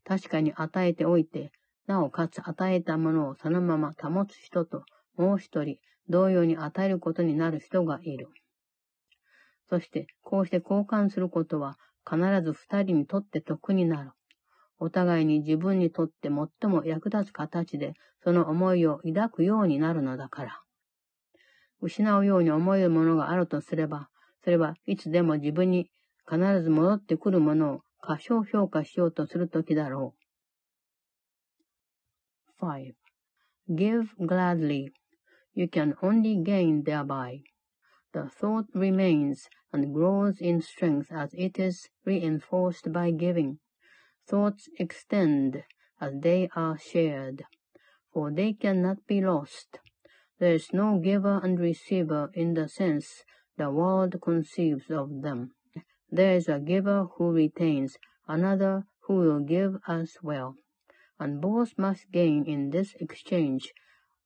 [0.05, 1.51] 確かに与えておいて、
[1.87, 4.85] なおかつ与えたものをそのまま保つ人と
[5.17, 5.77] もう一人
[6.09, 8.29] 同様に与えることになる人がいる。
[9.69, 14.11] そして、こうして交換することは必ず二人にとって得になる。
[14.79, 20.61] お互いに自分にとって最も役立つ形でその思いを抱くようになるのだから。
[21.82, 24.10] 失うように思えるものがあるとすれば、
[24.44, 25.90] それはいつでも自分に
[26.30, 30.16] 必ず戻ってくるものを過小評価しようとするときだろ
[32.60, 32.66] う。
[32.66, 32.94] 5.
[33.70, 34.92] Give gladly.
[35.54, 37.42] You can only gain thereby.
[38.14, 43.58] The thought remains and grows in strength as it is reinforced by giving.
[44.30, 45.64] thoughts extend
[46.00, 47.44] as they are shared,
[48.14, 49.80] for they cannot be lost.
[50.45, 53.25] There is no giver and receiver in the sense
[53.57, 55.55] the world conceives of them.
[56.11, 57.97] There is a giver who retains,
[58.29, 60.59] another who will give as well,
[61.19, 63.73] and both must gain in this exchange,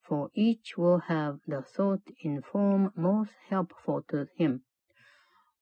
[0.03, 4.65] for each will have the thought in form most helpful to him.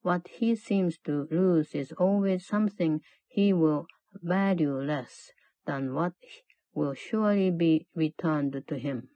[0.01, 3.87] What he seems to lose is always something he will
[4.23, 5.33] value less
[5.67, 6.15] than what
[6.73, 9.11] will surely be returned to him.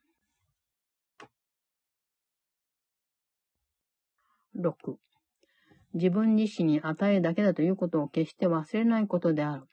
[4.57, 4.99] 6.
[5.95, 9.65] 自分自身に与えるだけだということを決して忘れないことである。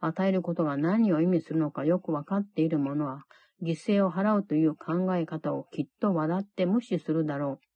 [0.00, 3.24] 与えることが何を意味するのかよくわかっている者は、
[3.62, 7.66] 犠牲を払うという考え方をきっと笑って無視するだろう。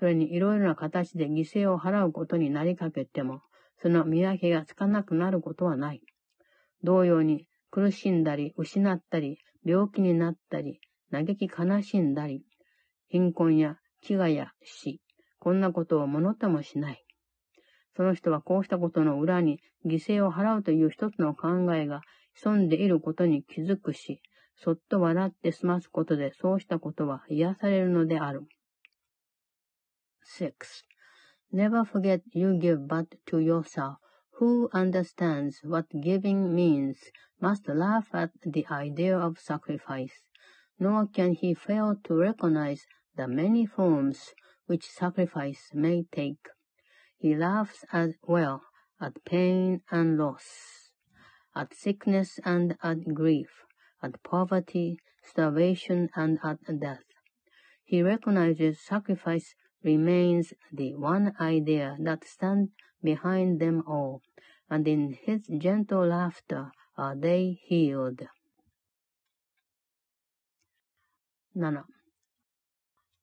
[0.00, 3.42] それにいろいろな形で犠牲を払うことになりかけても、
[3.80, 6.02] その見分けがつかなくなることはない。
[6.82, 10.80] 同様に、苦しんだり、失ったり、病気になったり、
[11.12, 12.44] 嘆き悲しんだり、
[13.08, 15.01] 貧困や飢餓や死、
[15.42, 17.04] こんなことをものともしない。
[17.96, 22.02] その人はこうしたことの裏に犠牲を払うという一つの考えが
[22.32, 24.22] 潜んでいることに気づくし、
[24.54, 28.42] そっと笑って済ますことでそうしたことは癒されるのである。
[30.38, 30.52] 6.
[31.52, 33.96] Never forget you give but to yourself.
[34.38, 36.94] Who understands what giving means
[37.40, 40.22] must laugh at the idea of sacrifice,
[40.78, 44.32] nor can he fail to recognize the many forms
[44.72, 46.48] which sacrifice may take.
[47.18, 48.62] He laughs as well
[48.98, 50.88] at pain and loss,
[51.54, 53.50] at sickness and at grief,
[54.02, 57.04] at poverty, starvation, and at death.
[57.84, 59.54] He recognizes sacrifice
[59.84, 62.70] remains the one idea that stands
[63.02, 64.22] behind them all,
[64.70, 68.22] and in his gentle laughter are they healed.
[71.52, 71.84] 7.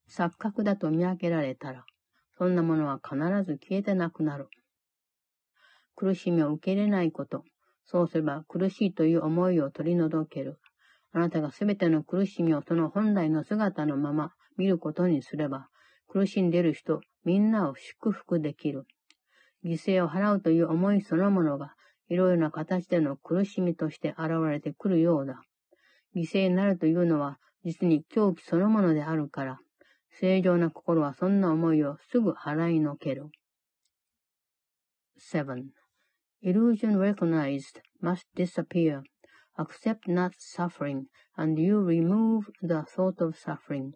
[0.09, 1.85] 錯覚だと見分けられたら、
[2.37, 4.47] そんなものは必ず消えてなくなる。
[5.95, 7.43] 苦しみを受け入れないこと。
[7.85, 10.59] そうすれば苦しいという思いを取り除ける。
[11.11, 15.67] あなたがすべての苦しみをその本来の姿のまま見ることにすれば、
[16.07, 18.85] 苦しんでいる人、みんなを祝福できる。
[19.65, 21.73] 犠牲を払うという思いそのものが、
[22.07, 25.41] いろいろな形での苦しみとして現れてくるようだ。
[26.15, 29.59] 犠牲になるというのは、実に狂気そのものであるから、
[30.20, 33.30] 正常な心はそんな思いをすぐ払いのける。
[35.18, 35.70] 7.
[36.42, 39.02] Illusion recognized must disappear.
[39.56, 41.06] Accept not suffering,
[41.36, 43.94] and you remove the thought of suffering.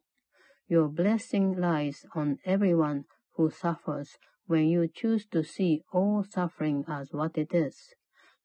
[0.68, 3.04] Your blessing lies on everyone
[3.36, 7.94] who suffers when you choose to see all suffering as what it is.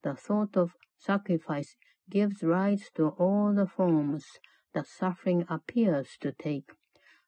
[0.03, 1.75] The thought of sacrifice
[2.09, 4.25] gives rise to all the forms
[4.73, 6.71] that suffering appears to take.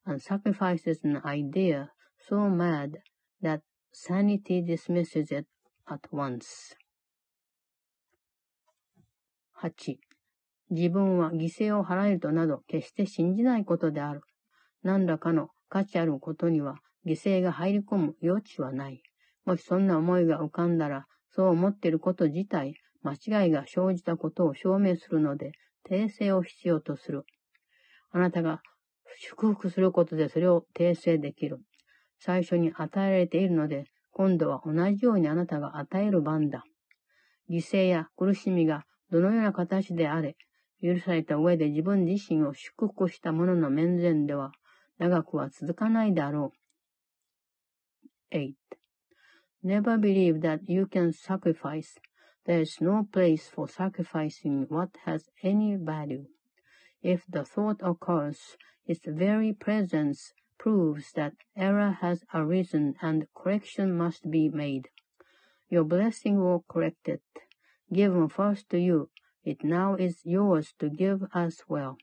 [0.06, 1.90] And sacrifices an idea
[2.28, 2.98] so mad
[3.42, 3.60] that
[3.92, 5.46] sanity dismisses it
[5.88, 6.76] at once.
[9.62, 9.98] 8.
[10.70, 14.22] 自分は犠牲を払えるとなど決して信じないことである。
[14.82, 19.02] 何らかの価値あることには犠牲が入り込む余地はない。
[19.44, 25.52] もしそんな思いが浮かんだら、そう思っていること自体、間違いが生じたことを証明するので、
[25.88, 27.24] 訂正を必要とする。
[28.12, 28.60] あなたが
[29.18, 31.60] 祝福することでそれを訂正できる。
[32.18, 36.64] 最初に与えられているので、今度は同じようにあなたが与える番だ。
[37.48, 40.36] 犠牲や苦しみがどのような形であれ、
[40.82, 44.52] 許された上で自分自身を祝福した者の面前では、
[44.98, 46.52] 長くは続かないだろ
[48.32, 48.36] う。
[48.36, 48.54] 8.
[49.64, 51.98] Never believe that you can sacrifice.
[52.46, 56.26] There is no place for sacrificing what has any value.
[57.02, 58.56] If the thought occurs,
[58.89, 64.89] Its very presence proves that error has arisen and correction must be made.
[65.69, 67.23] Your blessing will correct it.
[67.91, 69.09] Given first to you,
[69.43, 71.97] it now is yours to give as well.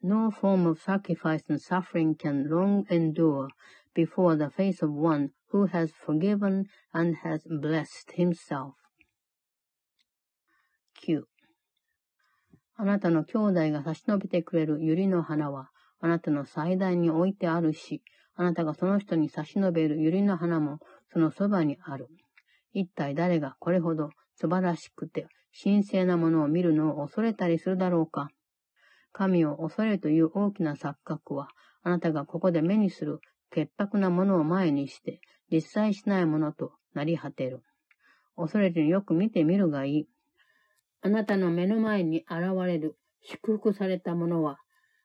[0.00, 3.48] No form of sacrifice and suffering can long endure
[3.94, 8.74] before the face of one who has forgiven and has blessed himself.
[10.94, 11.26] Q
[12.76, 18.01] あなたの兄弟が差し伸べてくれる百合の花は、 あなたの祭壇に置いてあるし、
[18.35, 20.79] あなたがその人に差し伸べる百合の花も
[21.11, 22.07] そのそばにある。
[22.73, 25.27] 一体誰がこれほど素晴らしくて
[25.63, 28.29] 神聖なものを見るのを恐れたりするだろうか
[29.17, 31.47] 神を恐れるという大きな錯覚は、
[31.81, 33.19] あなたがここで目にする
[33.49, 35.21] 潔白なものを前にして、
[35.51, 37.63] 実際しないものとなり果てる。
[38.35, 40.07] 恐れずによく見てみるがいい。
[41.01, 44.59] あなたの目の前に現れる祝福されたものは、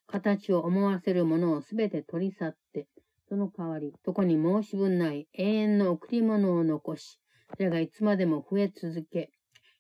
[0.07, 2.89] 形を思わせるものをすべて取り去って、
[3.29, 7.19] その代わり、そこに申し分ない永遠の贈り物を残し、
[7.57, 9.31] それがいつまでも増え続け、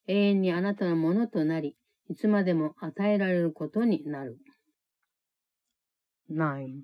[0.06, 1.76] 永遠にあなたのものとなり、
[2.08, 4.38] いつまでも与えられることになる。
[6.30, 6.82] 9.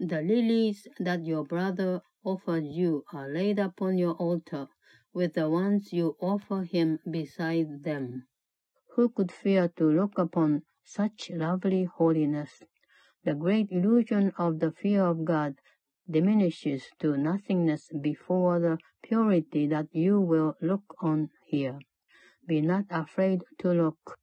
[0.00, 4.68] The lilies that your brother offered you are laid upon your altar,
[5.12, 8.22] with the ones you offer him beside them.
[8.96, 12.62] Who could fear to look upon such lovely holiness?
[13.24, 15.56] The great illusion of the fear of God
[16.10, 21.78] diminishes to nothingness before the purity that you will look on here.
[22.46, 24.18] Be not afraid to look.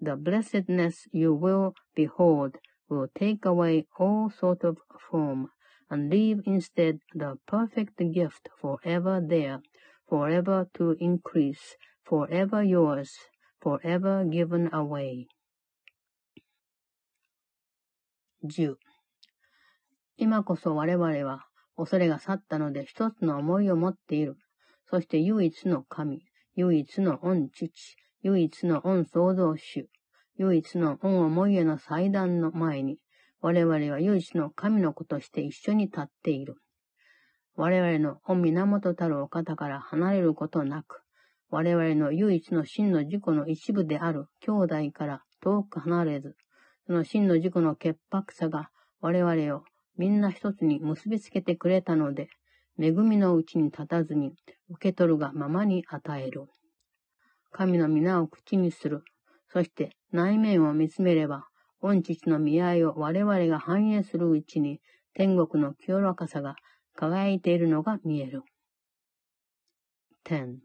[0.00, 4.78] The blessedness you will behold will take away all sort of
[5.10, 5.50] form
[5.90, 9.60] and leave instead the perfect gift forever there,
[10.08, 11.74] forever to increase,
[12.04, 13.16] forever yours,
[13.60, 15.26] forever given away.
[18.42, 18.76] 10
[20.16, 21.44] 今こそ我々は
[21.76, 24.36] 恐れが去ったので一つの思いを持っている。
[24.86, 26.22] そして唯一の神、
[26.54, 27.70] 唯一の御父、
[28.22, 29.90] 唯一の御創造主、
[30.38, 32.98] 唯一の御思いへの祭壇の前に、
[33.42, 36.56] 我々は唯一の神の子として一緒に立っている。
[37.56, 41.02] 我々の御源たるお方から離れることなく、
[41.50, 46.36] 我々の唯一の真の自己の一部である兄弟から遠く離れず、
[46.90, 48.68] その真の自己の潔白さが
[49.00, 49.62] 我々を
[49.96, 52.28] みんな一つに結びつけてくれたので、
[52.80, 54.34] 恵みのうちに立たずに
[54.70, 56.48] 受け取るがままに与える。
[57.52, 59.04] 神の皆を口にする。
[59.52, 61.46] そして内面を見つめれば、
[61.80, 64.80] 御父の見合いを我々が反映するうちに、
[65.14, 66.56] 天国の清らかさが
[66.96, 68.42] 輝いているのが見える。
[70.24, 70.56] 10.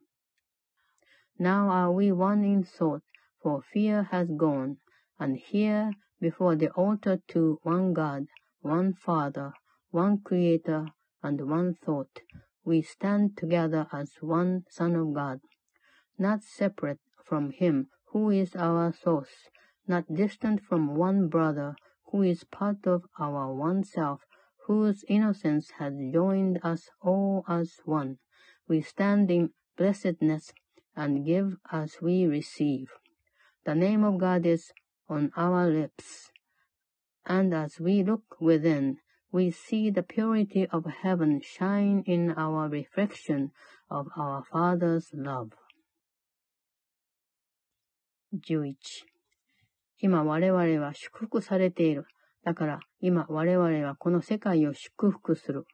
[1.40, 3.02] Now are we one in thought,
[3.44, 4.78] for fear has gone,
[5.20, 8.26] and here before the altar to one God,
[8.62, 9.54] one Father,
[9.92, 10.88] one Creator,
[11.22, 12.22] and one thought,
[12.64, 15.40] we stand together as one Son of God,
[16.18, 19.50] not separate from Him who is our source,
[19.88, 21.76] not distant from one brother
[22.12, 24.22] who is part of our one self,
[24.68, 28.18] whose innocence has joined us all as one.
[28.68, 30.54] We stand in blessedness
[30.96, 32.88] and give as we receive.
[33.66, 34.72] The name of God is
[35.10, 36.32] on our lips.
[37.26, 38.98] And as we look within,
[39.32, 43.52] we see the purity of heaven shine in our reflection
[43.90, 45.50] of our Father's love.
[48.32, 48.76] 11.
[49.98, 52.06] 今我々は祝福されている。
[52.44, 55.66] だから今我々はこの世界を祝福する。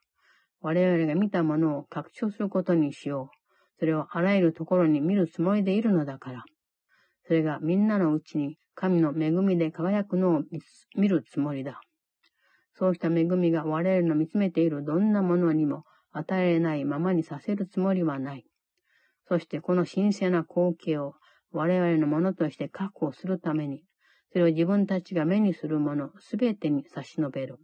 [0.61, 3.79] 我々が見たものを拡張することにしよう。
[3.79, 6.43] それをあらゆるところに見るつもりでいるのだから。
[7.25, 10.43] それがみんなのうちに神の恵みで輝くのを
[10.95, 11.81] 見るつもりだ。
[12.73, 18.45] そうした恵みが我々の見つめているどんなものにも与えないままにさせるつもりはない。
[19.27, 21.13] そしてこの神聖な光景を
[21.51, 23.83] 我々のものとして確保するために、
[24.31, 27.57] それを自分たちが目にするものすべてに差し伸べる。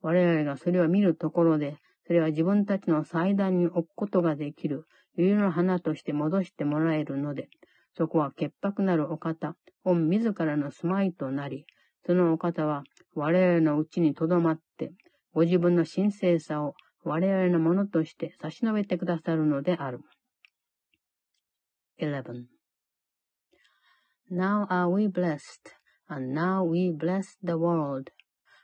[0.00, 7.48] 我々がそれを見るところで、それは自分たちの祭壇に置くことができる、冬の花として戻してもらえるので、
[7.96, 11.66] そこは潔白なるお方、御自らの住まいとなり、
[12.06, 12.84] そのお方は
[13.14, 14.92] 我々のうちに留まって、
[15.34, 16.74] ご自分の神聖さを
[17.04, 20.00] 我々のものとして差し伸べてくださるのである。
[22.00, 22.46] 11.
[24.30, 25.74] Now are we blessed,
[26.08, 28.10] and now we bless the world.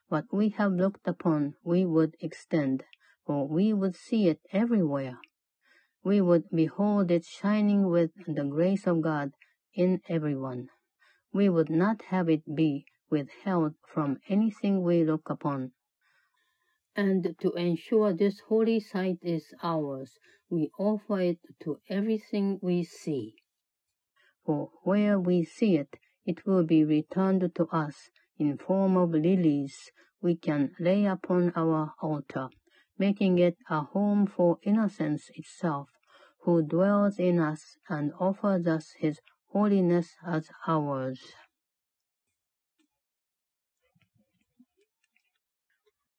[0.09, 2.85] What we have looked upon we would extend,
[3.27, 5.19] for we would see it everywhere.
[6.05, 9.33] We would behold it shining with the grace of God
[9.75, 10.71] in everyone.
[11.33, 15.73] We would not have it be withheld from anything we look upon.
[16.95, 20.19] And to ensure this holy sight is ours,
[20.51, 23.37] we offer it to everything we see.
[24.45, 29.91] For where we see it, it will be returned to us in form of lilies
[30.21, 32.49] we can lay upon our altar,
[32.99, 35.89] making it a home for innocence itself,
[36.45, 39.21] who dwells in us and offers us his
[39.53, 41.19] holiness as ours.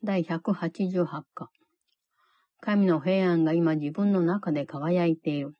[0.01, 1.49] 第188課
[2.61, 5.55] 神の平安が今自分の中で輝いている。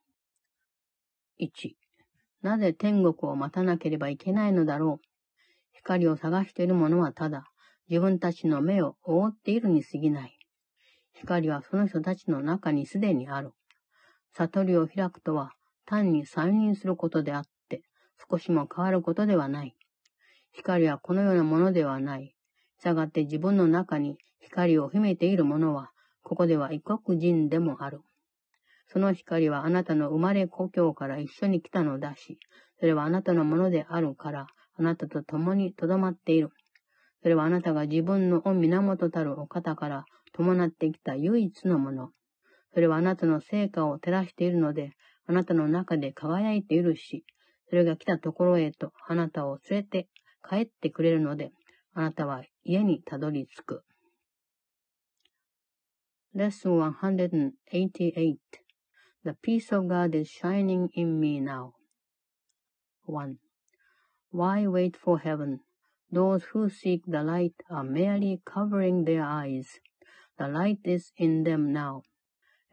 [1.42, 1.72] 1、
[2.42, 5.06] なぜ天国を待たなければいけないのだろう。
[5.74, 7.46] 光を探している者はただ、
[7.90, 10.39] 自分たちの目を覆っているに過ぎない。
[11.20, 13.52] 光はその人たちの中にすでにある。
[14.34, 15.52] 悟りを開くとは
[15.86, 17.82] 単に再任することであって、
[18.30, 19.76] 少しも変わることではない。
[20.54, 22.36] 光はこのようなものではない。
[22.80, 25.92] したがって自分の中に光を秘めている者は、
[26.24, 28.02] ここでは異国人でもある。
[28.88, 32.40] その光はあなたの生まれ故郷から一緒に来たのだし、
[32.80, 34.48] それはあなたのものであるから、
[34.78, 36.52] あなたと共に留まっている。
[37.22, 40.06] それはあなたが自分の御源たるお方から
[40.40, 42.12] 伴ってきた唯一のもの。
[42.74, 44.94] それはあなたの成果を照らしているので、
[45.26, 47.26] あなたの中で輝いているし、
[47.68, 50.08] それが来たところへとあなたを連れて
[50.50, 51.52] 帰ってくれるので、
[51.94, 53.84] あなたは家にたどり着く。
[56.34, 58.38] Lesson 188
[59.26, 61.74] The peace of God is shining in me now.
[63.04, 63.36] 1.
[64.32, 65.60] Why wait for heaven?
[66.10, 69.82] Those who seek the light are merely covering their eyes.
[70.40, 72.04] The light is in them now.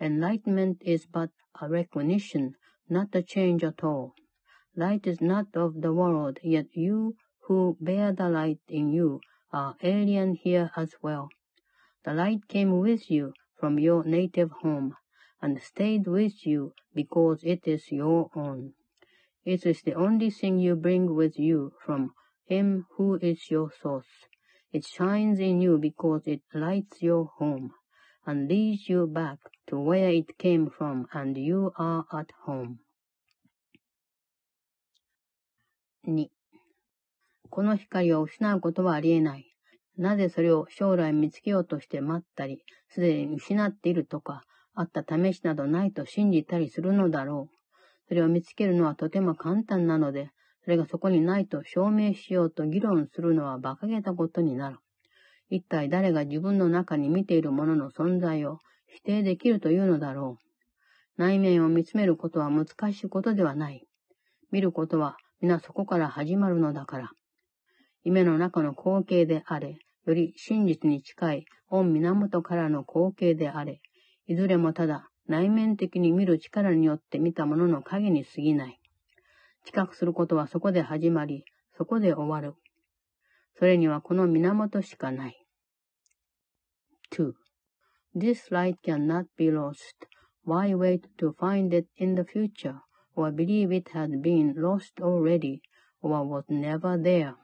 [0.01, 2.55] Enlightenment is but a recognition,
[2.89, 4.15] not a change at all.
[4.77, 9.21] Light is not of the world, yet you who bear the light in you
[9.53, 11.29] are alien here as well.
[12.05, 14.95] The light came with you from your native home,
[15.43, 18.75] and stayed with you because it is your own.
[19.45, 22.15] It is the only thing you bring with you from
[22.45, 24.29] him who is your source.
[24.73, 27.71] It shines in you because it lights your home
[28.27, 29.39] and leads you back
[29.69, 32.77] to where it came from and you are at home.
[36.07, 36.29] 2.
[37.51, 39.47] この光を失うことはありえない。
[39.97, 44.43] なぜそれを将来見つけようとして待ったり、すでに失っているとか、
[44.75, 47.57] あった試しなどないと信じたりするのだろう。
[48.09, 50.31] それを見つけるのはとても簡単なので、
[50.67, 54.79] それがそこにないと証明しようと議論するのは馬鹿げたことになる。
[55.49, 58.59] 一体誰が自分の中に見ているものの存在を
[58.89, 60.41] 否定できるというのだろ
[61.19, 61.23] う。
[61.23, 63.87] 内面を見つめることは難しいことではない。
[64.51, 67.11] 見ることは皆そこから始まるのだから。
[68.03, 73.81] 夢の中の光景であれ、より真実に近い御源からの光景であれ、
[74.27, 78.76] いずれもただ内面的に見る力によって見たものの影に過ぎない。
[79.66, 81.46] 知覚することはそこで始まり、
[81.78, 82.56] そこで終わる。
[83.58, 85.46] それにはこの源しかない。
[87.12, 87.34] 2.
[88.16, 90.08] This light cannot be lost.
[90.44, 92.80] Why wait to find it in the future,
[93.16, 95.62] or believe it had been lost already,
[96.02, 97.36] or was never there?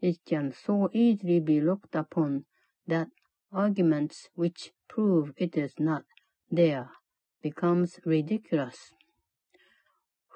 [0.00, 2.44] It can so easily be looked upon
[2.86, 3.08] that
[3.52, 6.04] arguments which prove it is not
[6.50, 6.90] there
[7.42, 8.92] becomes ridiculous.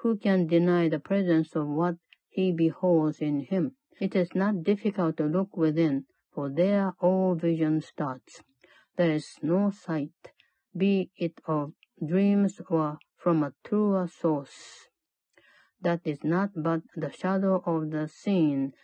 [0.02, 1.96] Who can deny the presence of what
[2.28, 3.76] he beholds in him?
[4.00, 8.42] It is not difficult to look within, for there all vision starts.
[8.96, 10.32] There is no sight,
[10.76, 11.72] be it of
[12.04, 14.86] dreams or from a truer source.
[15.80, 18.74] That is not but the shadow of the seen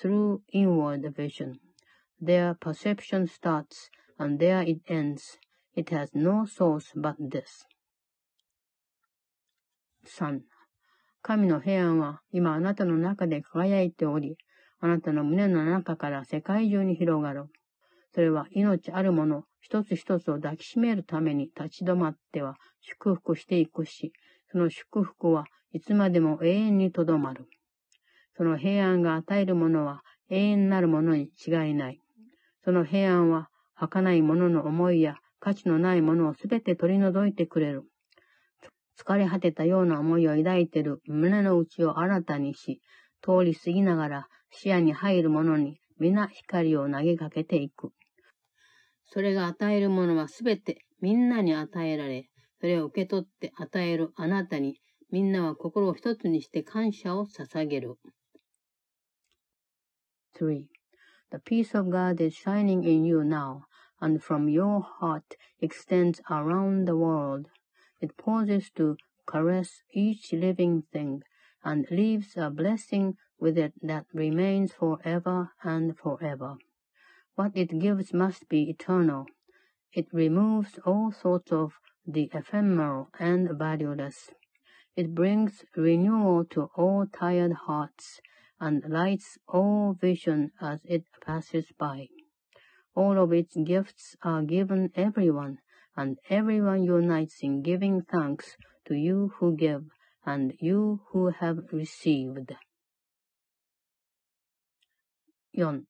[0.00, 1.60] through inward vision.
[2.18, 5.36] There perception starts, and there it ends.
[5.74, 7.66] It has no source but this.
[10.08, 10.40] 3.
[11.22, 14.36] 神の平安は今あなたの中で輝いており、
[14.80, 17.46] あなたの胸の中から世界中に広がる。
[18.14, 24.12] それは命あるもの一つ一つを抱きしめるために立ち止まっては祝福していくし、
[24.50, 27.46] その祝福はいつまでも永遠にとどまる。
[28.36, 32.00] その平安が与えるものは永遠なるものに違いない。
[32.64, 37.84] その平安は儚いものの思いや価値のないものをすべて取り除いてくれる。
[38.98, 42.80] 疲れ果てたような思いを抱いている胸の内を新たにし、
[43.22, 47.92] 通り過ぎながら視野に入るものに皆光を投げかけていく。
[49.04, 52.28] それが与えるものはすべてみんなに与えられ、
[52.60, 54.80] それを受け取って与えるあなたに、
[55.10, 57.94] みんなは心を一つにして感謝を捧げる。
[60.36, 60.64] 3.
[61.30, 63.62] The peace of God is shining in you now,
[64.00, 65.22] and from your heart
[65.60, 67.46] extends around the world.
[68.00, 68.96] It pauses to
[69.26, 71.22] caress each living thing
[71.64, 76.56] and leaves a blessing with it that remains forever and forever.
[77.34, 79.26] What it gives must be eternal.
[79.92, 81.74] It removes all sorts of
[82.06, 84.30] the ephemeral and valueless.
[84.96, 88.20] It brings renewal to all tired hearts
[88.60, 92.08] and lights all vision as it passes by.
[92.94, 95.58] All of its gifts are given everyone,
[95.98, 99.82] and everyone unites in giving thanks to you who give
[100.24, 102.54] and you who have received.
[105.52, 105.82] 4.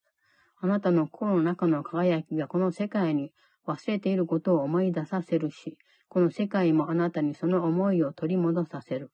[0.61, 3.33] あなたの心の中の輝きがこの世界に
[3.67, 5.77] 忘れていることを思い出させるし、
[6.09, 9.11] この世界もあなたにその思いを取り戻させる。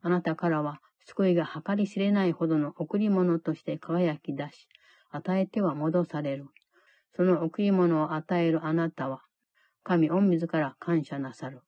[0.00, 4.68] あなたからは救いが計り知れないほどの贈り物として輝き出し、
[5.10, 6.46] 与えては戻される。
[7.14, 9.20] その贈り物を与えるあなたは、
[9.82, 11.60] 神御自ら感謝なさる。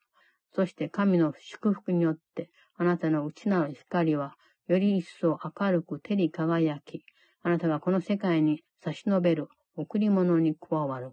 [0.54, 4.34] そして神の祝福によって、あなたの内なる光は、
[4.68, 7.04] より一層明るく照り輝き、
[7.42, 11.12] あなたがこの世界に差し伸べる贈り物に加わる。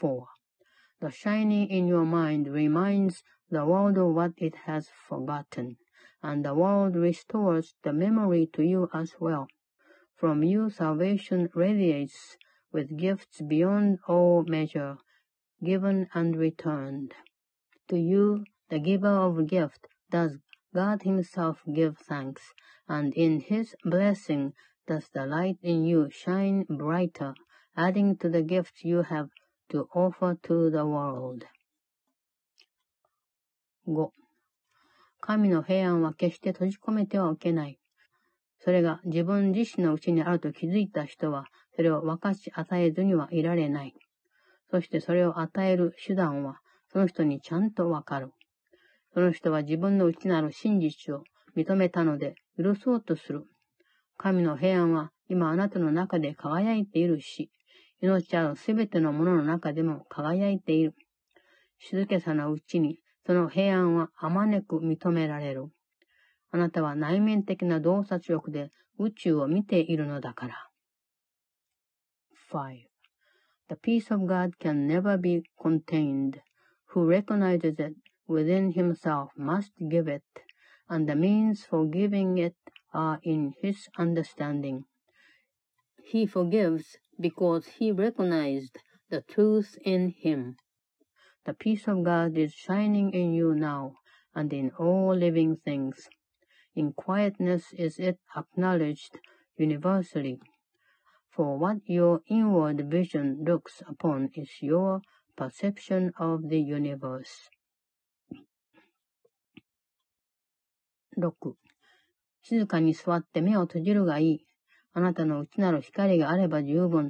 [0.00, 0.24] 4.
[1.00, 5.76] The shining in your mind reminds the world of what it has forgotten,
[6.22, 9.46] and the world restores the memory to you as well.
[10.16, 12.38] From you salvation radiates
[12.72, 14.96] with gifts beyond all measure,
[15.64, 17.14] given and returned.
[17.88, 20.38] To you, the giver of gift, does
[20.74, 22.42] God Himself give thanks,
[22.88, 24.52] and in His blessing
[24.86, 27.34] does the light in you shine brighter,
[27.76, 29.28] adding to the gift you have
[29.70, 31.46] to offer to the world.
[33.86, 34.10] 5.
[35.20, 37.78] 神の平安は決して閉じ込めてはおけない。
[38.60, 41.46] それが自分自身のうちにあると気づいた人は、
[41.76, 43.94] それを分かち与えずにはいられない。
[44.74, 46.58] そしてそれを与える手段は、
[46.92, 48.32] その人にちゃんとわかる。
[49.12, 51.22] その人は自分の内なる真実を
[51.56, 53.44] 認めたので許そうとする。
[54.16, 57.52] 神の平安は今あなたの中で輝いているし、
[58.02, 60.96] 命あるすべてのものの中でも輝いている。
[61.78, 62.98] 静けさのうちに、
[63.28, 65.66] その平安はあまねく認められる。
[66.50, 70.68] あなたは内面的な洞察力で宇宙を見ているのだから。
[72.50, 72.93] 5.
[73.68, 76.42] The peace of God can never be contained.
[76.88, 77.94] Who recognizes it
[78.26, 80.22] within himself must give it,
[80.88, 82.56] and the means for giving it
[82.92, 84.84] are in his understanding.
[86.04, 90.56] He forgives because he recognized the truth in him.
[91.44, 93.96] The peace of God is shining in you now
[94.34, 96.08] and in all living things.
[96.74, 99.18] In quietness is it acknowledged
[99.56, 100.40] universally.
[101.36, 105.00] For what your inward vision looks upon is your
[105.36, 107.50] perception of the universe.
[111.16, 111.54] 6.
[112.42, 114.46] 静かに座って目を閉じるがいい。
[114.92, 117.08] あなたの内なる光があれば十分。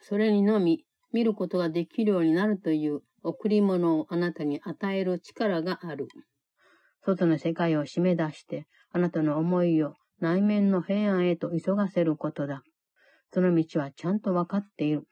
[0.00, 6.08] それにのみ見ることができるようになるという贈り物をあなたに与える力がある。
[7.02, 12.62] 外の世界を締め出して、あなたの思いを内面の平安へと急がせることだ。
[13.32, 15.06] その道はちゃんとわかっている。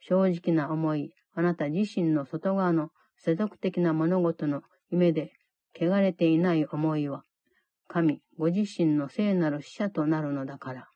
[0.00, 5.32] 正直な思い、あなた自身の外側の世俗的な物事の夢で
[5.78, 7.24] 汚れていない思いは、
[7.86, 10.88] 神、ご自身の聖なる使者となるのだから。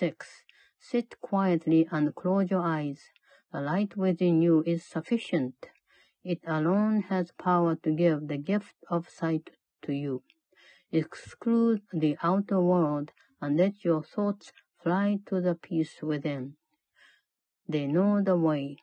[0.00, 0.14] 6.
[0.78, 2.98] Sit quietly and close your eyes.
[3.52, 5.52] The light within you is sufficient.
[6.24, 9.50] It alone has power to give the gift of sight
[9.82, 10.22] to you.
[10.91, 13.11] Exclude the outer world
[13.41, 14.51] and let your thoughts
[14.81, 16.55] fly to the peace within.
[17.67, 18.77] They know the way.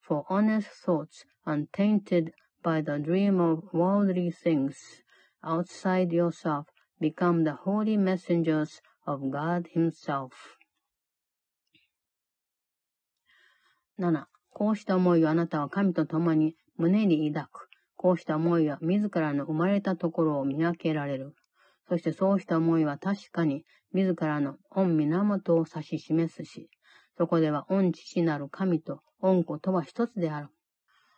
[0.00, 2.32] For honest thoughts, untainted
[2.62, 5.02] by the dream of worldly things
[5.42, 6.66] outside yourself,
[7.00, 10.58] become the holy messengers of God Himself.
[13.96, 14.26] 7.
[14.50, 17.67] こうした思いをあなたは神と共に胸に抱く。
[18.01, 21.35] こうした思いは自らの生まれたところを見分けられる。
[21.89, 26.69] そしてそうした思いは確かに自らの御源を指し示すし、
[27.17, 30.47] そこでは御父なる神と御子とは一つである。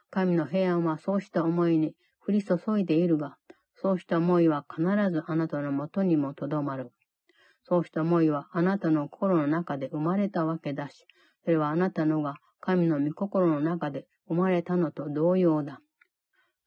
[0.09, 1.93] 神の平安はそうした思いに
[2.27, 3.37] 降り注いでいるが、
[3.75, 6.89] そうした思いは必ずあなたのもとにもとどまる。
[7.61, 11.05] そうした思いはあなたの心の中で生まれたわけだし、
[11.45, 15.79] それはあなたのが神の御心の中で生まれたのと同様だ。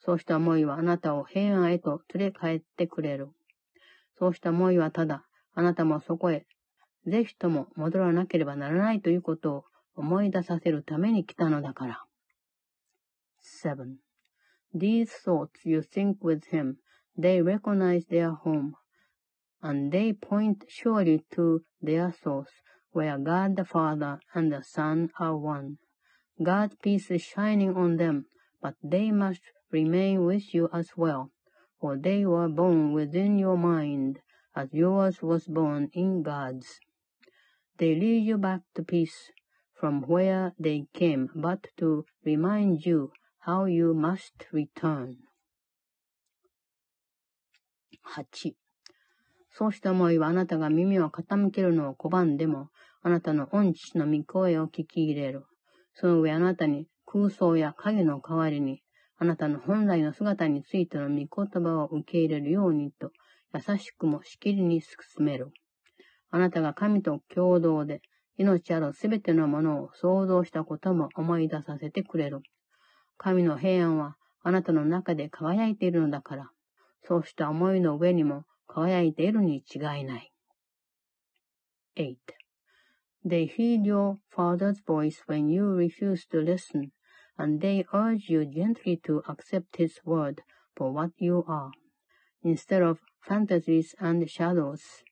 [0.05, 3.31] そうした思いはあなたを平安へと連れ帰ってくれる。
[4.19, 5.25] そうした思いはただ、
[5.55, 6.47] あなたもそこへ、
[7.07, 9.65] ぜひとも戻らなければならないということを
[9.97, 12.05] 思い出させるために来たのだから。
[13.63, 13.97] 7.
[14.75, 16.77] These thoughts you think with him,
[17.19, 18.73] they recognize their home,
[19.63, 22.51] and they point surely to their source,
[22.93, 25.77] where God the Father and the Son are one.
[26.43, 28.27] God's peace is shining on them,
[28.61, 29.41] but they must
[29.74, 31.32] remain with you as well,
[31.80, 34.20] for they were born within your mind,
[34.56, 36.80] as yours was born in God's.
[37.78, 39.32] They lead you back to peace
[39.74, 45.18] from where they came, but to remind you how you must return.
[48.16, 48.56] 8.
[49.52, 52.70] そうした思いはあなたが耳を傾けるのを拒んでも、
[53.02, 55.46] あなたの恩父の御声を聞き入れる。
[55.94, 58.82] その上あなたに空想や影の代わりに、
[59.25, 61.29] あなたの本来の姿についての御言
[61.63, 63.11] 葉を受け入れるようにと、
[63.55, 65.51] 優しくもしきりに進める。
[66.31, 68.03] あなたが神と共同で、
[68.37, 72.43] 命あるすべてのものを想像したことも思い出させてくれる。
[73.17, 76.51] 神の平安はあなたの中で輝いているのだから、
[77.05, 80.35] そうした思いの上にも輝いているに違いない。
[81.97, 82.17] 8.
[83.25, 86.91] They heed your father's voice when you refuse to listen,
[87.38, 90.42] and they urge you gently to accept his word
[90.76, 91.72] for what you are.
[92.44, 95.04] Instead of fantasies and shadows,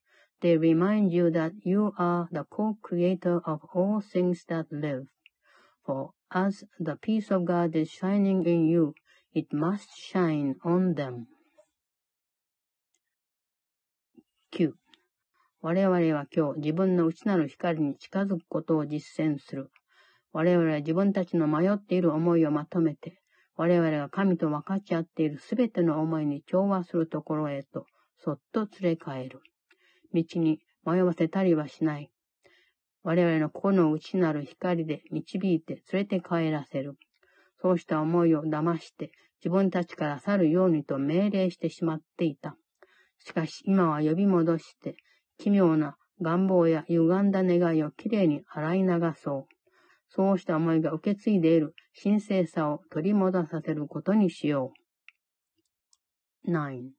[0.42, 5.08] they remind you that you are the co-creator of all things that live.
[5.86, 8.94] For as the peace of God is shining in you,
[9.34, 11.28] it must shine on them.
[14.52, 14.74] 9.
[15.62, 19.70] 我々は今日自分の内なる光に近づくことを実践する。
[20.33, 23.21] 我々は自分たちの迷っている思いをまとめて、
[23.57, 27.87] 我々が神と分かち合っているすべての思いに調和するところへと、
[28.19, 29.41] そっと連れ帰る。
[30.15, 32.11] 道に迷わせたりはしない。
[33.03, 36.97] 我々の心の内なる光で導いて連れて帰らせる。
[37.61, 42.57] そうした思いを騙して自分たちから去るようにと命令してしまっていた。
[43.19, 44.97] しかし今は呼び戻して、
[45.39, 49.52] 奇妙な願望や歪んだ願いをきれいに洗い流そう。
[50.12, 54.72] そうした思いが受け継いでいる神聖さを取り戻させることにしよ
[56.46, 56.52] う。
[56.52, 56.92] 9.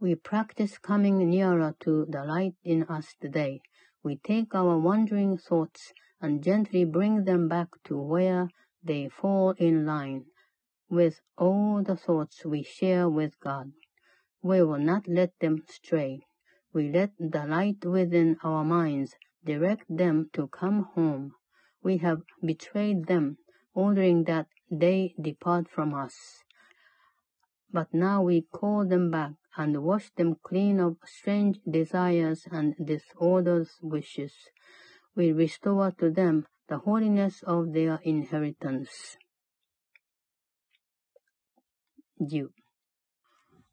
[0.00, 3.60] We practice coming nearer to the light in us today.
[4.02, 8.48] We take our wandering thoughts and gently bring them back to where
[8.84, 10.24] they fall in line
[10.90, 13.72] with all the thoughts we share with God.
[14.42, 16.20] We will not let them stray.
[16.72, 19.14] We let the light within our minds
[19.44, 21.32] direct them to come home.
[21.82, 23.38] We have betrayed them,
[23.74, 26.42] ordering that they depart from us.
[27.72, 33.68] But now we call them back and wash them clean of strange desires and disordered
[33.82, 34.32] wishes.
[35.14, 39.18] We restore to them the holiness of their inheritance.
[42.20, 42.48] 10.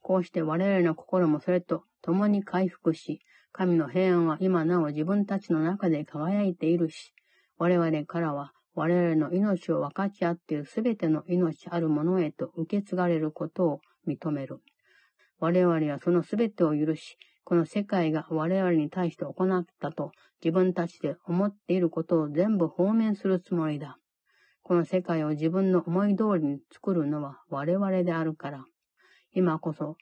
[0.02, 3.22] こうして我々の心もそれと共に回復し、
[3.54, 7.14] 神の平安は今なお自分たちの中で輝いているし、
[7.59, 14.61] 我々からは我々の命を分かち合っているすべての命あるものへと受け継がれることを認める。
[15.41, 20.13] 我々はそのすべてを許し、この世界が我々に対して行ったと
[20.45, 23.99] 自分たちで思っていることを全部放免するつもりだ。
[24.63, 28.65] この世界を自分の思い通りに作るのは我々であるから。
[29.33, 29.97] 今こそ、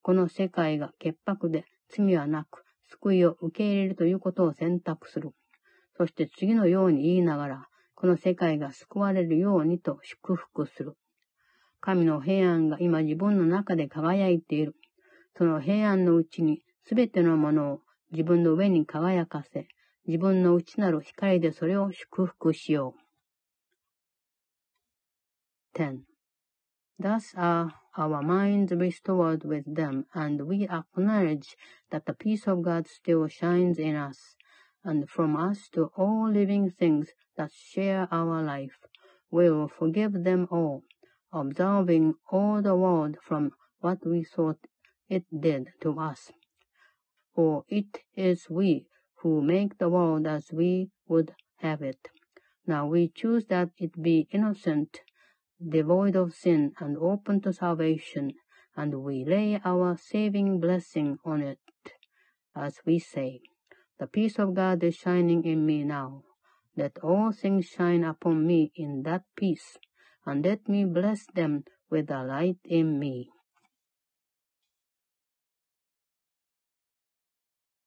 [0.00, 5.32] この世界が潔白で罪はなく、救いを受け入れるということを選択する。
[5.96, 10.96] そして次のように言いながら、この世界が救われるようにと祝福する。
[11.80, 14.74] 神の平安が今自分の中で輝いている。
[15.36, 17.80] その平安のうちにすべてのものを
[18.10, 19.66] 自分の上に輝かせ、
[20.06, 22.94] 自分の内なる光でそれを祝福しよ
[25.74, 25.78] う。
[25.78, 26.00] 10.
[27.00, 31.56] Thus are our minds restored with them, and we acknowledge
[31.90, 34.36] that the peace of God still shines in us.
[34.84, 38.78] And from us to all living things that share our life.
[39.30, 40.82] We will forgive them all,
[41.32, 44.58] observing all the world from what we thought
[45.08, 46.32] it did to us.
[47.34, 48.86] For it is we
[49.20, 52.08] who make the world as we would have it.
[52.66, 55.00] Now we choose that it be innocent,
[55.60, 58.32] devoid of sin, and open to salvation,
[58.76, 61.58] and we lay our saving blessing on it,
[62.54, 63.40] as we say.
[64.02, 66.24] The peace of God is shining in me now.
[66.76, 69.78] Let all things shine upon me in that peace,
[70.26, 73.30] and let me bless them with a light in me.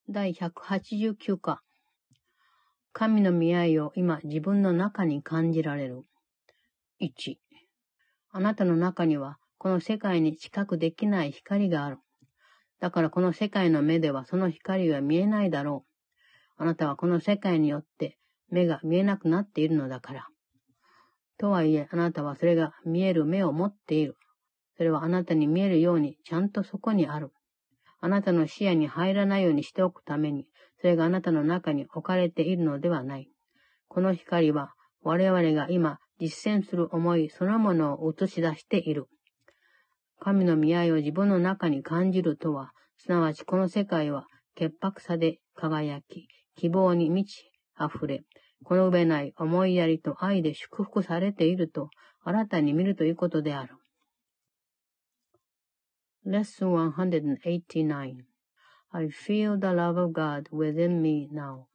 [0.08, 1.60] 第189課
[2.94, 6.06] 神の見合いを今自分の中に感じられる。
[6.98, 7.36] 1.
[8.30, 11.98] あなたの中にはこの世界に近くできない光がある。
[12.80, 15.85] だからこの世界の目ではその光が見えないだろう。
[16.58, 18.16] あなたはこの世界によって
[18.50, 20.26] 目が見えなくなっているのだから。
[21.38, 24.16] とはいえ、あなたはそれが見える目を持っている。
[24.76, 27.32] それはあなたに見えるようにちゃんとそこにある。
[28.00, 30.46] あなたの視野に入らないようにしておくために、
[30.80, 33.28] それがあなたの中に置かれているのではない。
[33.88, 39.06] この光は我々が今実践する思いそのものを映し出している。
[40.18, 48.23] 神の見合いを自分の中に感じるとは、すなわちこの世界は潔白さで輝き、希望に満ち溢れ、
[48.63, 51.89] この上ない思いやりと愛で祝福されていると
[52.23, 53.75] 新たに見るということである。
[56.25, 58.25] Lesson 189
[58.91, 61.65] I feel the love of God within me now.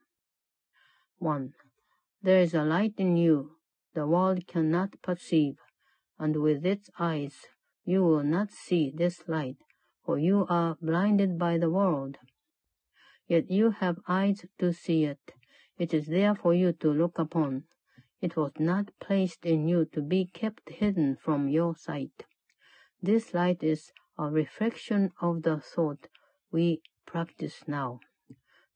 [1.18, 1.50] 1.
[2.22, 3.56] There is a light in you
[3.94, 5.56] the world cannot perceive,
[6.18, 7.34] and with its eyes
[7.84, 9.56] you will not see this light,
[10.04, 12.18] for you are blinded by the world.
[13.31, 15.23] yet you have eyes to see it.
[15.77, 17.63] It is there for you to look upon.
[18.19, 22.25] It was not placed in you to be kept hidden from your sight.
[23.01, 26.09] This light is a reflection of the thought
[26.51, 28.01] we practice now.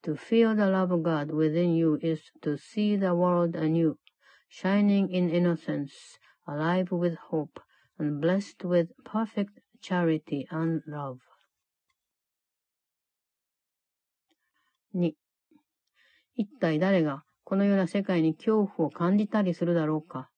[0.04, 3.98] To feel the love of God within you is to see the world anew,
[4.48, 7.60] shining in innocence, alive with hope,
[8.00, 11.20] and blessed with perfect charity and love.
[14.96, 15.14] 2.
[16.36, 20.30] 一体誰がこのような世界に恐怖を感じたりするだろうか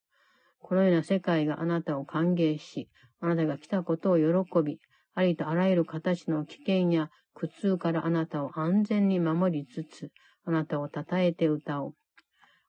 [0.60, 2.90] このような世界があなたを歓迎し、
[3.22, 4.80] あなたが来たことを喜び、
[5.16, 10.12] ありとあらゆる形の危険や苦痛からあなたを安全に守りつつ、
[10.44, 11.94] あなたを称えて歌おう。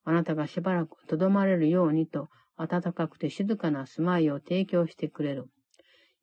[0.05, 5.47] あなたがしばらくとどまれるようにと、暖かくて静かな住まいを提供してくれる。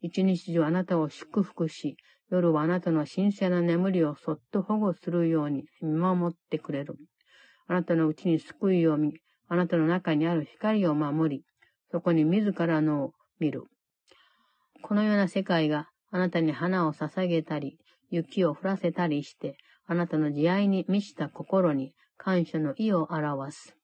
[0.01, 1.97] 一日中あなたを祝福し、
[2.29, 6.95] 夜はあなたの神聖な眠りをそっと保護するように見守ってくれる。
[7.67, 9.13] あなたのうちに救いを見、
[9.47, 11.43] あなたの中にある光を守り、
[11.91, 13.63] そこに自らのを見る。
[14.81, 17.77] このような世界があなたに花を捧げたり、
[18.09, 19.57] 雪を降らせたりして、
[19.87, 23.75] あなたの慈愛に満ちた心に感謝の意を表す。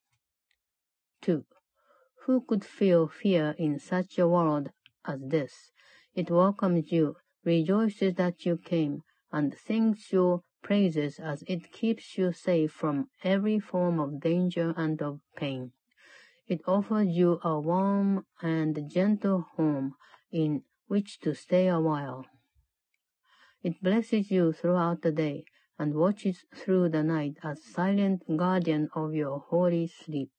[1.24, 1.44] 2.
[2.28, 4.72] Who could feel fear in such a world
[5.04, 5.74] as this?
[6.16, 12.32] It welcomes you, rejoices that you came, and sings your praises as it keeps you
[12.32, 15.72] safe from every form of danger and of pain.
[16.48, 19.96] It offers you a warm and gentle home
[20.32, 22.26] in which to stay a while.
[23.64, 25.46] It blesses you throughout the day
[25.78, 30.32] and watches through the night as silent guardian of your holy sleep.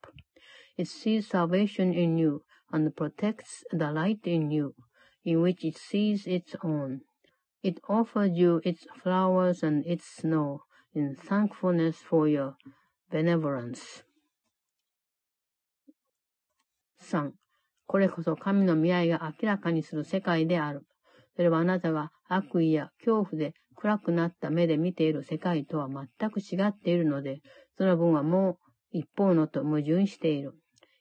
[0.76, 4.74] It sees salvation in you and protects the light in you,
[5.25, 7.01] in which it sees its own.
[7.62, 10.62] It offers you its flowers and its snow
[10.95, 12.55] in thankfulness for your
[13.11, 14.05] benevolence.
[17.01, 17.33] 3.
[17.87, 20.87] これこそ神の見合いが明らかにする世界である。
[21.37, 27.41] それはあなたが悪意や恐怖で暗くなった目で見ている世界とは全く違っているので、
[27.77, 28.59] その分はも
[28.93, 30.55] う一方のと矛盾している。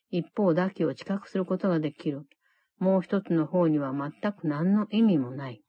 [0.10, 2.28] 一方だけを知覚することができる。
[2.82, 5.62] もう一つの方には全く何の意味もない。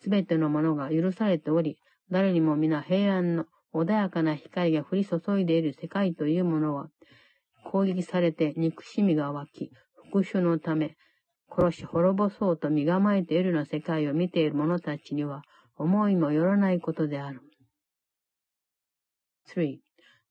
[0.00, 1.78] すべてのものが許されており、
[2.10, 6.88] 誰にも皆平安の穏やかな光が降り注いでいる世界というものは、
[7.64, 9.70] 攻撃されて憎しみが湧き、
[10.10, 10.96] 復讐のため、
[11.48, 15.42] 殺し滅ぼそうと身構えているような世界を見ている者たちには、
[15.76, 17.40] 思いもよらないことである。
[19.54, 19.78] 3.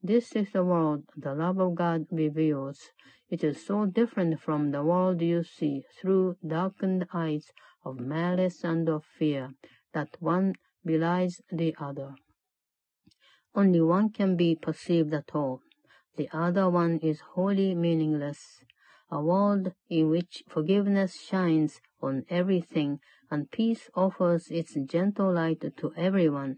[0.03, 2.89] This is the world the love of God reveals.
[3.29, 7.51] It is so different from the world you see through darkened eyes
[7.85, 9.53] of malice and of fear
[9.93, 12.15] that one belies the other.
[13.53, 15.61] Only one can be perceived at all.
[16.15, 18.63] The other one is wholly meaningless.
[19.11, 25.93] A world in which forgiveness shines on everything and peace offers its gentle light to
[25.95, 26.57] everyone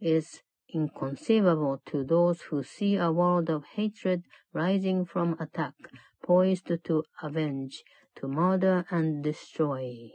[0.00, 0.42] is
[0.74, 4.22] inconceivable to those who see a world of hatred
[4.52, 5.74] rising from attack,
[6.22, 7.84] poised to avenge,
[8.16, 10.10] to murder and destroy.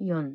[0.00, 0.34] 4.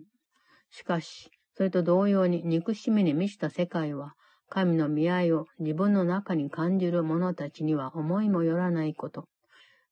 [0.70, 4.16] しかし、それと同様に憎しみに満ちた世界は、
[4.50, 9.28] 神の見合いを自分の中に感じる者たちには思いもよらないこと。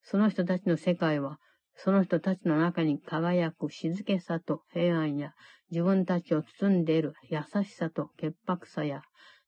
[0.03, 1.37] その人たちの世界は、
[1.75, 5.33] その人たちの中に輝く静けさと平安や、
[5.71, 9.01] 自分たちを包んでいる優しさと潔白さや、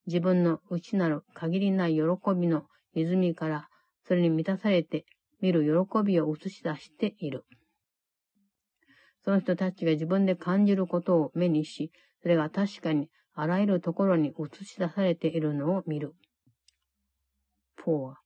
[0.06, 2.02] 自分の内なる限りない喜
[2.36, 2.64] びの
[2.94, 3.68] 泉から、
[4.06, 5.04] それに満たされて
[5.40, 7.44] 見る喜びを映し出している。
[9.24, 11.92] その人たちが自分で感じることを目にし、
[12.22, 16.14] それが確かにあらゆるところに映し出されているのを見る。
[17.84, 18.21] 4.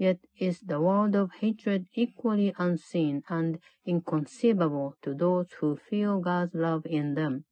[0.00, 6.54] Yet is the world of hatred equally unseen and inconceivable to those who feel God's
[6.54, 7.44] love in them.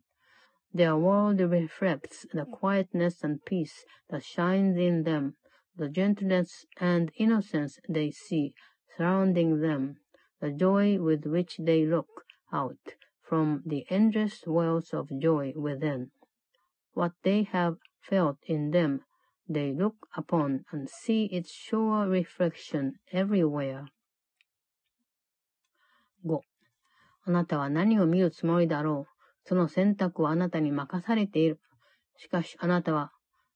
[0.72, 5.36] Their world reflects the quietness and peace that shines in them,
[5.76, 8.54] the gentleness and innocence they see
[8.96, 9.98] surrounding them,
[10.40, 16.12] the joy with which they look out from the endless wells of joy within.
[16.94, 19.04] What they have felt in them,
[19.48, 23.86] they look upon and see its sure reflection everywhere.
[26.24, 26.40] 5.
[27.24, 29.48] あなたは何を見るつもりだろう。
[29.48, 31.60] その選択はあなたに任されている。
[32.16, 33.12] しかしあなたは、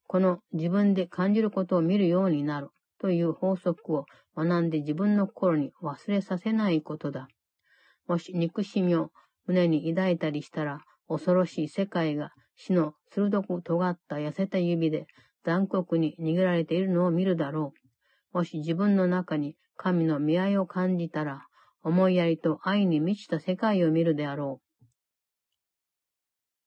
[0.07, 7.29] この自分で感じることを見るようになるという法則を学んで自分の心に忘れさせないことだ。
[8.07, 9.11] もし憎しみを
[9.47, 15.07] 胸に抱いたりしたら、恐ろしい世界が死の鋭く尖った痩せた指で
[15.44, 17.74] 残酷に握られているのを見るだろ
[18.34, 18.38] う。
[18.38, 21.48] もし自分の中に神の見合いを感じたら、
[21.84, 24.62] 思いやりと愛に満ちた世界を見るであろ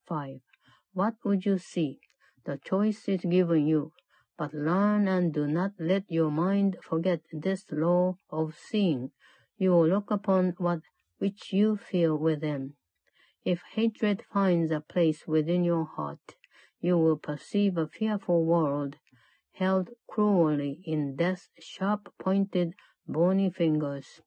[0.08, 0.10] う。
[0.10, 1.98] 5.What would you see?
[2.44, 3.92] The choice is given you,
[4.38, 9.10] but learn and do not let your mind forget this law of seeing.
[9.58, 10.80] You will look upon what
[11.20, 12.72] which you feel within.
[13.44, 16.36] If hatred finds a place within your heart,
[16.85, 18.95] you will perceive a fearful world,
[19.53, 22.75] held cruelly in death's sharp-pointed,
[23.07, 24.21] bony fingers.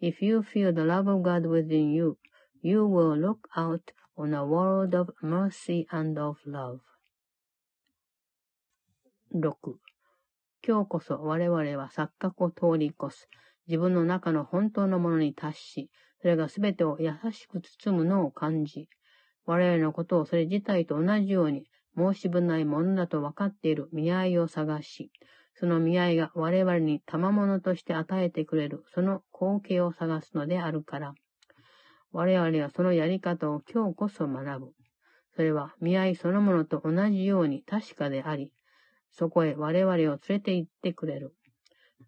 [0.00, 2.16] If you feel the love of God within you,
[2.62, 6.80] you will look out on a world of mercy and of love.
[9.34, 9.78] 6.
[10.66, 13.28] 今日こそ我々は錯覚を通り越す。
[13.68, 15.90] 自分の中の本当のものに達し、
[16.22, 18.88] それがすべてを優しく包むのを感じ、
[19.44, 21.66] 我々のことをそれ自体と同じように
[22.00, 25.10] 申し分ないものだと分かっている見合いを探し、
[25.54, 31.14] その見合いが我々に賜物として与えてくれるその光景を探すのであるから、
[32.12, 34.72] 我々はそのやり方を今日こそ学ぶ。
[35.36, 38.52] それは見合いそのものと同じように確かであり、
[39.12, 41.34] そこへ我々を連れて行ってくれる。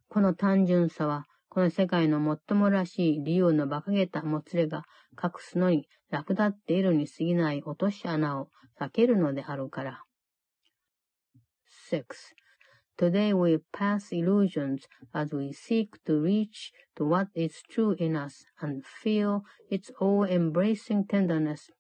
[0.09, 2.19] この単純さは、この世界の
[2.49, 4.85] 最もらしい理由の馬鹿げたもつれが
[5.23, 8.49] 隠すのに楽だっているに過ぎない落とし穴を
[8.82, 10.04] 避けるのであるから。
[11.90, 12.06] 6.
[12.98, 18.46] Today we pass illusions as we seek to reach to what is true in us
[18.60, 21.72] and feel its all-embracing tenderness,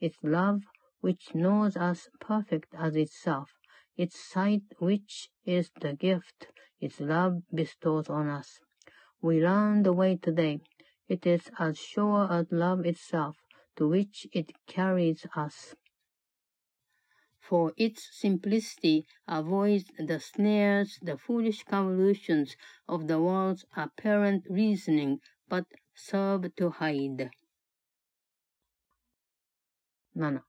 [0.00, 0.60] its love
[1.00, 3.50] which knows us perfect as itself,
[3.96, 6.48] its sight which is the gift
[6.84, 8.60] its love bestows on us.
[9.22, 10.60] We learn the way today.
[11.08, 13.36] It is as sure as love itself,
[13.76, 15.74] to which it carries us.
[17.49, 22.55] For its simplicity avoids the snares, the foolish convolutions
[22.87, 25.17] of the world's apparent reasoning,
[25.49, 27.31] but serve to hide.
[30.15, 30.43] 7.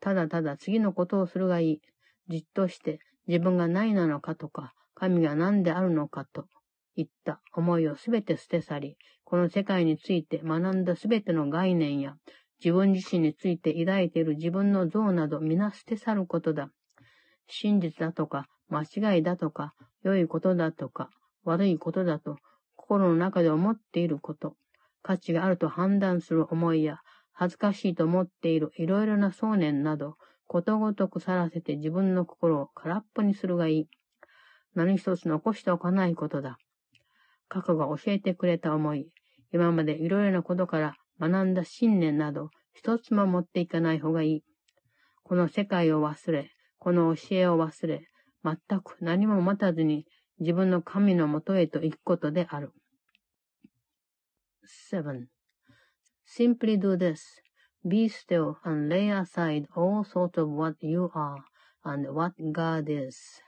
[0.00, 1.80] ただただ次のことをするがいい。
[2.28, 6.48] じっとして自分が何なのかとか、神が何であるのかと
[6.96, 12.16] いった思いをすべて捨て去り、この世界について学んだすべての概念や、
[12.62, 16.70] 自分自身について抱いている自分の像など皆捨て去ることだ。
[17.46, 21.10] 真実だとか、間違いだとか、良いことだとか、
[21.44, 22.38] 悪いことだと、
[22.76, 24.56] 心の中で思っていること、
[25.02, 26.98] 価値があると判断する思いや、
[27.32, 33.88] 恥ずかしいと思っているいろいろな想念など、ことごとく去らせて自分の心を空っぽにするがいい。
[34.74, 36.58] 何一つ残しておかないことだ。
[37.48, 39.08] 過去が教えてくれた思い、
[39.52, 44.44] 今までいろいろなことから学んだ信念など、一つも持っていかない方がいい。
[45.22, 48.08] この世界を忘れ、この教えを忘れ、
[48.44, 50.06] 全く何も持たずに
[50.38, 52.72] 自分の神のもとへと行くことである。
[54.92, 55.26] 7.
[56.26, 57.20] Simply do this.
[57.86, 61.44] Be still and lay aside all thoughts of what you are
[61.84, 63.42] and what God is.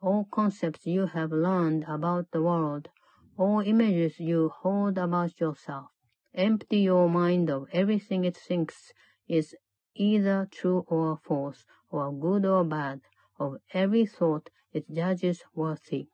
[0.00, 2.88] All concepts you have learned about the world,
[3.36, 5.90] all images you hold about yourself.
[6.34, 8.92] Empty your mind of everything it thinks
[9.26, 9.56] is
[9.96, 13.00] either true or false, or good or bad,
[13.38, 16.08] of every thought it judges worthy,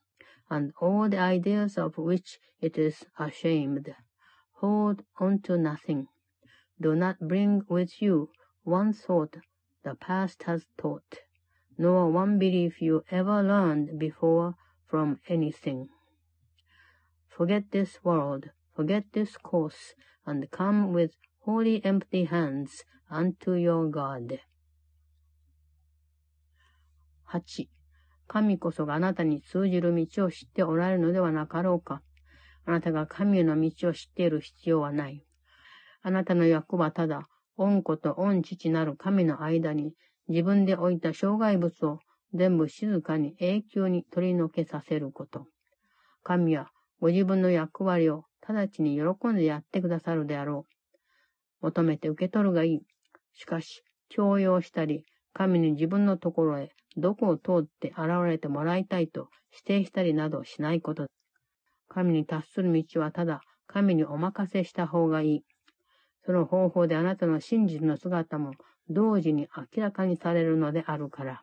[0.48, 3.94] and all the ideas of which it is ashamed.
[4.60, 6.08] Hold on to nothing.
[6.80, 8.30] Do not bring with you
[8.62, 9.36] one thought
[9.82, 11.20] the past has taught,
[11.76, 14.54] nor one belief you ever learned before
[14.86, 15.90] from anything.
[17.28, 19.94] Forget this world, forget this course,
[20.26, 21.12] and come with
[21.46, 24.40] wholly empty hands unto your God.
[27.32, 27.68] 8.
[28.28, 32.02] 神こそがあなたに通じる道を知っておられるのではなかろうか。
[32.64, 35.24] あなたが神への道を知っている必要はない。
[36.02, 39.94] あなたの役はただ、恩子と恩父なる神の間に、
[40.28, 42.00] 自分で置いた障害物を
[42.34, 45.46] 全部静かに永久に取り除けさせること。
[46.24, 46.70] 神は
[47.00, 50.66] ご自分の役割を直ちに喜んでやってくださるであろ
[51.62, 51.66] う。
[51.66, 52.82] 求めて受け取るがいい。
[53.32, 61.06] しかし、強要したり、神に自分のところへどこを通って現れてもらいたいと指定したりなどしないこと。
[61.88, 65.44] 神に達する道はただ神にお任せした方がいい。
[66.24, 68.52] その方法であなたの真実の姿も
[68.88, 71.42] 同時に明らかにされるのであるから。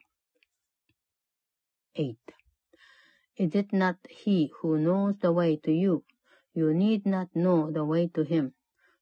[1.95, 2.15] 8.
[3.37, 6.03] Is it not he who knows the way to you?
[6.53, 8.53] You need not know the way to him.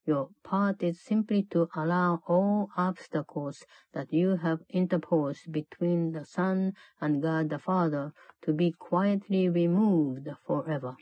[0.06, 6.74] Your part is simply to allow all obstacles that you have interposed between the Son
[7.00, 10.96] and God the Father to be quietly removed forever.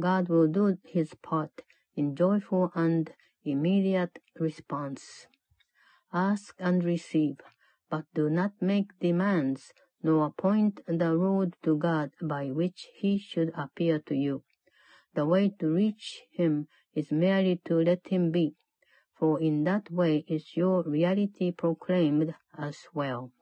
[0.00, 1.62] God will do his part
[1.94, 3.12] in joyful and
[3.44, 5.26] immediate response.
[6.12, 7.40] Ask and receive,
[7.90, 13.52] but do not make demands, nor point the road to God by which he should
[13.54, 14.42] appear to you.
[15.18, 18.54] The way to reach him is merely to let him be,
[19.18, 23.32] for in that way is your reality proclaimed as well.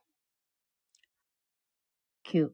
[2.24, 2.48] 9.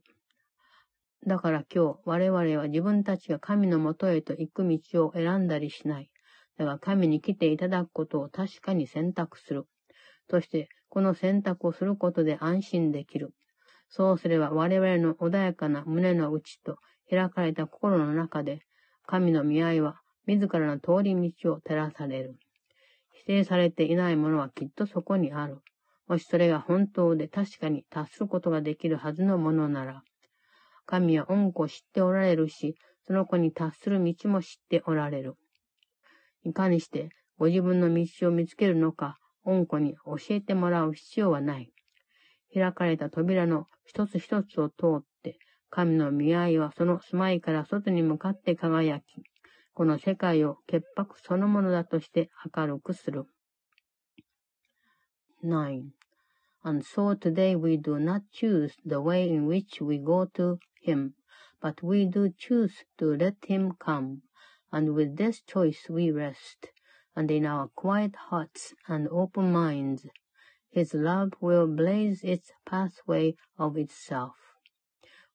[1.25, 6.09] だから今日、我々は自分たちが神のもとへと行く道を選んだりしない。
[6.57, 9.63] だが神に来ていただくことを確かに選択する。
[10.29, 13.33] そして、この選択をすることで安心できる。
[13.87, 16.77] そうすれば我々の穏やかな胸の内と
[17.09, 18.59] 開かれた心の中で、
[19.05, 22.35] 神の見合いは自らの通り道を照らされる。
[23.11, 25.59] 否定されていないものはきっとそこにある。
[26.07, 30.03] もしそれが本当で確かに達することができるはずのものなら、
[30.85, 32.75] 神は恩子を知っておられるし、
[33.05, 35.35] その子に達する道も知っておられる。
[36.43, 41.71] いかにしてご自分の道を見つけるのか、恩子に教えてもらう必要はない。
[42.53, 45.12] 開かれた扉の一つ一つを通って、
[45.72, 49.04] 神の見合いはその住まいから外に向かって輝き、
[49.74, 53.26] この世界を潔白そのものだとして明るくする。
[55.44, 55.90] 9.
[56.64, 61.12] And so today we do not choose the way in which we go to Him,
[61.60, 64.22] but we do choose to let Him come,
[64.72, 66.72] and with this choice we rest,
[67.14, 70.06] and in our quiet hearts and open minds,
[70.70, 74.34] His love will blaze its pathway of itself.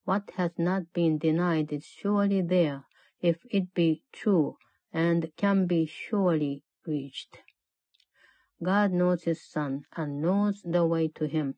[0.09, 2.87] What has not been denied is surely there,
[3.21, 4.57] if it be true,
[4.91, 7.41] and can be surely reached.
[8.63, 11.57] God knows his son and knows the way to him.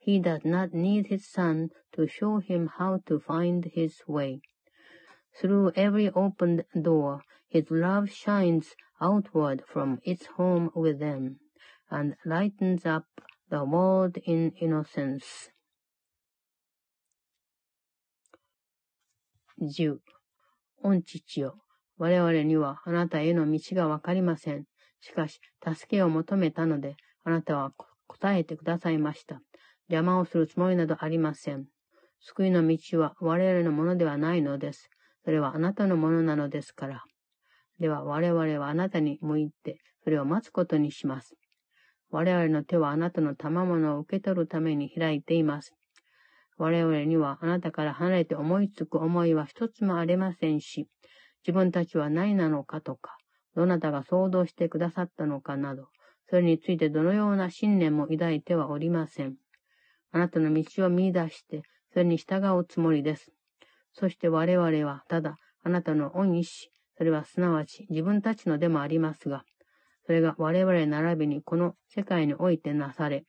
[0.00, 4.40] He does not need his son to show him how to find his way.
[5.40, 11.38] Through every opened door, his love shines outward from its home within,
[11.88, 13.06] and lightens up
[13.48, 15.51] the world in innocence.
[19.60, 19.98] 10.
[20.82, 21.62] 御父よ、
[21.98, 24.64] 我々にはあなたへの道がわかりません。
[25.00, 27.72] しかし、助けを求めたので、あなたは
[28.06, 29.40] 答えてくださいました。
[29.88, 31.66] 邪魔をするつもりなどありません。
[32.20, 34.88] 救いの道は我々のものではないのです。
[35.24, 37.04] それはあなたのものなのですから。
[37.78, 41.34] では我々はあなたに向いて、それを待つことにします。
[42.10, 45.74] 我々の手はあなたの賜物を受け取るために開いています。
[46.62, 50.86] 我々にはあなたから離れて思いつく思いは一つもありませんし、
[51.44, 53.16] 自分たちは何なのかとか、
[53.56, 55.88] どなたが想像してくださったのかなど、
[56.30, 59.34] それについてどのような信念も抱いてはおりません。
[60.12, 63.32] あなたの道を見出して、それに従うつもりです。
[63.92, 69.42] そして我々はただ、あなたの恩意志、それはすなわち自分たちのでもありますが、
[70.06, 73.24] それが我々並びにこの世界においてなされ、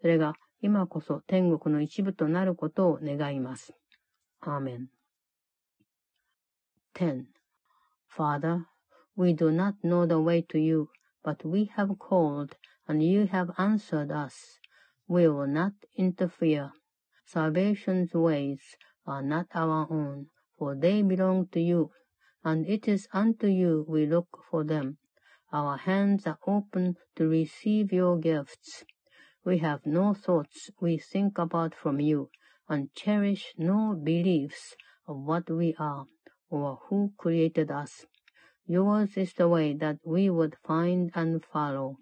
[0.00, 3.73] それが今こそ天国の一部となることを願います。
[4.39, 4.89] アーメン。
[6.95, 7.25] 10.
[8.07, 8.65] Father,
[9.17, 10.87] we do not know the way to you,
[11.23, 12.55] but we have called,
[12.87, 14.59] and you have answered us.
[15.07, 16.71] We will not interfere.
[17.25, 18.59] Salvation's ways
[19.05, 20.27] are not our own,
[20.57, 21.91] for they belong to you,
[22.43, 24.97] and it is unto you we look for them.
[25.51, 28.83] Our hands are open to receive your gifts.
[29.48, 32.28] We have no thoughts we think about from you,
[32.68, 34.76] and cherish no beliefs
[35.06, 36.04] of what we are,
[36.50, 38.04] or who created us.
[38.66, 41.96] Yours is the way that we would find and follow,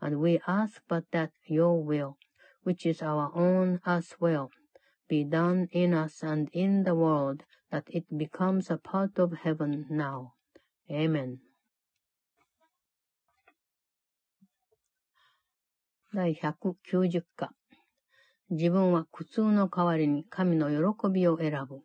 [0.00, 2.16] and we ask but that your will,
[2.62, 4.50] which is our own as well,
[5.10, 9.84] be done in us and in the world, that it becomes a part of heaven
[9.90, 10.32] now.
[10.90, 11.40] Amen.
[16.14, 17.52] 第190課。
[18.48, 21.82] 自分は苦痛の代わりに神の喜びを選ぶ。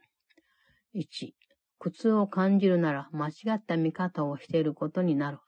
[0.96, 1.32] 1、
[1.78, 5.40] 苦痛を感じるなら間違った見方をしていることになる。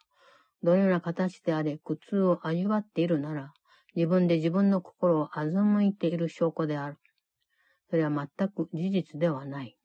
[0.61, 3.53] どのような形であれ苦痛を味わっているなら、
[3.95, 6.97] 自分で自分の心を欺いている証拠である。
[7.89, 9.77] それは全く事実ではない。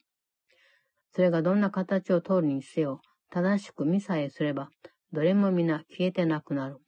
[1.15, 4.69] それがどんな形をとるにせよ、正しく見さえすれば、
[5.13, 6.79] どれも皆消えてなくなる。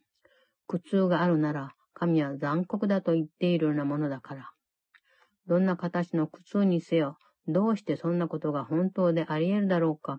[0.66, 4.50] 苦痛があるなら、神は残酷だと言っているようなものだから。
[5.46, 7.16] どんな形の苦痛にせよ、
[7.46, 10.18] どうしてそんなことが本当であり得るだろうか。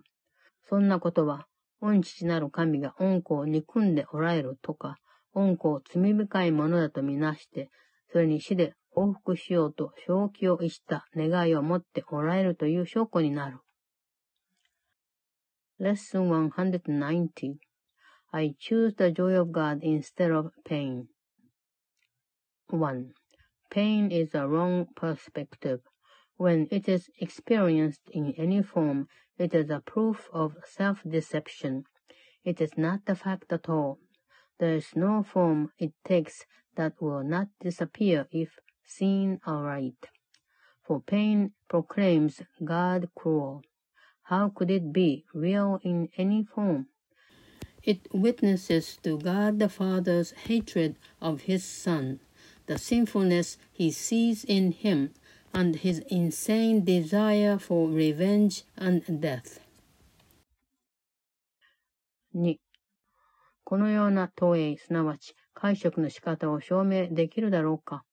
[0.66, 1.46] そんなことは、
[1.82, 4.96] 御父なる神が恩子を憎んでおられるとか、
[5.34, 7.68] 恩子を罪深いものだとみなして、
[8.10, 13.58] それに死で報復しようと正気を逸した願いを持っておられるという証拠になる。
[15.78, 17.56] Lesson 190
[18.32, 21.08] I choose the joy of God instead of pain.
[22.68, 23.12] 1.
[23.70, 25.80] Pain is a wrong perspective.
[26.36, 29.08] When it is experienced in any form,
[29.38, 31.84] it is a proof of self-deception.
[32.44, 33.98] It is not the fact at all.
[34.58, 36.44] There is no form it takes
[36.76, 40.08] that will not disappear if seen aright.
[40.82, 43.62] For pain proclaims God cruel.
[44.24, 46.86] How could it be real in any form?
[47.82, 52.20] It witnesses to God the Father's hatred of his Son,
[52.66, 55.10] the sinfulness he sees in him,
[55.52, 59.60] and his insane desire for revenge and death.
[62.34, 62.58] 2.
[63.64, 68.04] このような投影、すなわち解釈の仕方を証明できるだろうか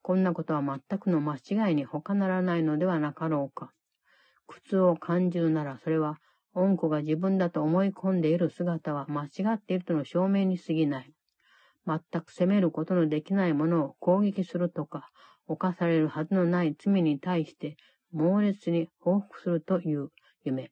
[0.00, 3.72] こんなことは全くの間違いに他ならないのではなかろうか
[4.46, 6.18] 苦痛を感じるならそれは
[6.54, 11.12] 恩子が自分だと思い込んでいる姿は間違っているとの証明に過ぎない。
[11.86, 15.10] 全く責めることのできないものを攻撃するとか、
[15.46, 17.76] 犯されるはずのない罪に対して
[18.12, 20.10] 猛烈に報復するという
[20.44, 20.70] 夢。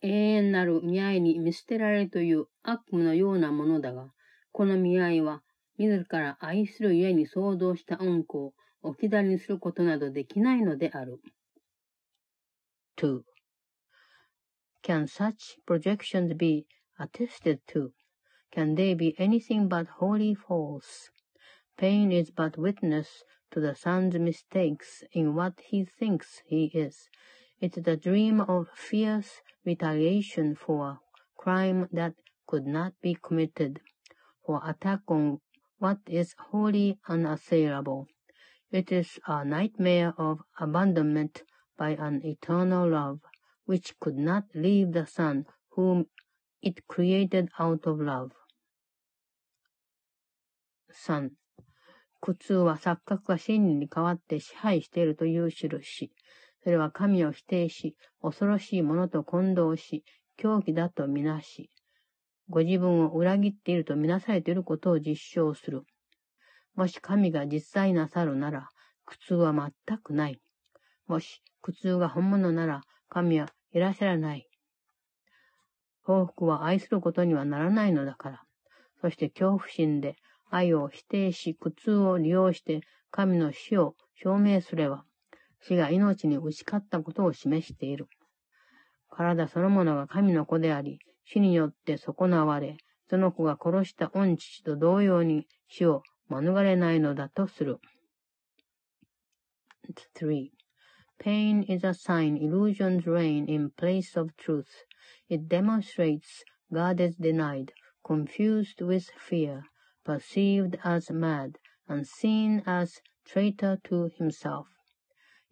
[0.00, 4.12] 永遠なる見合いに見捨てられるという悪夢のようなものだが、
[4.52, 5.42] この見合いは
[5.76, 11.20] 自ら愛する家に想像した恩子を置き去りにすることなどできないのである。
[12.96, 13.20] 2.
[14.82, 16.66] Can such projections be
[16.98, 17.90] attested to?
[18.50, 21.10] Can they be anything but wholly false?
[21.76, 27.08] Pain is but witness to the son's mistakes in what he thinks he is.
[27.60, 31.00] It is a dream of fierce retaliation for
[31.36, 32.14] crime that
[32.46, 33.80] could not be committed,
[34.44, 35.40] for attack on
[35.78, 38.08] what is wholly unassailable.
[38.70, 41.42] It is a nightmare of abandonment
[41.76, 43.20] by an eternal love,
[43.66, 46.06] which could not leave the Son whom
[46.60, 48.32] it created out of love.
[51.06, 51.30] 3.
[52.20, 56.10] 苦痛は錯覚が真理に代わって支配しているという印。
[56.62, 60.04] それは神を否定し、恐ろしいものと混同し、
[60.36, 61.70] 狂気だとみなし、
[62.48, 65.84] ご自分を裏切っているとみなされていることを実証する。
[66.74, 68.68] もし神が実際なさるなら、
[69.04, 70.40] 苦痛は全くない。
[71.06, 74.48] もし苦痛が本物なら、神はいらっしゃらない。
[76.02, 78.42] 報復は愛することにはならないのだから。
[79.00, 80.16] そして恐怖心で
[80.50, 82.80] 愛を否定し、苦痛を利用して
[83.10, 85.04] 神の死を証明すれば、
[85.60, 88.08] 死が命に打ち勝ったことを示している。
[89.10, 92.76] 体そのものが神の子であり、死によって損なわれ、
[93.10, 97.78] その子が殺した御父と同様に死を免れないのだとする。
[100.14, 100.50] 3.
[101.18, 104.84] Pain is a sign illusions reign in place of truth.
[105.28, 107.72] It demonstrates God is denied,
[108.04, 109.64] confused with fear,
[110.08, 114.66] perceived as mad, and seen as traitor to himself.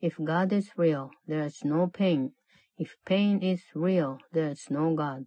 [0.01, 2.33] If God is real, there is no pain.
[2.79, 5.27] If pain is real, there is no God.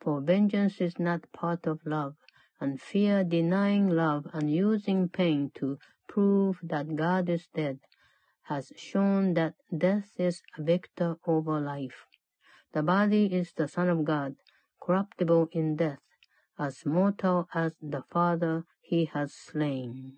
[0.00, 2.16] For vengeance is not part of love,
[2.60, 5.78] and fear denying love and using pain to
[6.08, 7.78] prove that God is dead
[8.48, 12.06] has shown that death is a victor over life.
[12.72, 14.34] The body is the Son of God,
[14.80, 15.98] corruptible in death,
[16.58, 20.12] as mortal as the Father he has slain.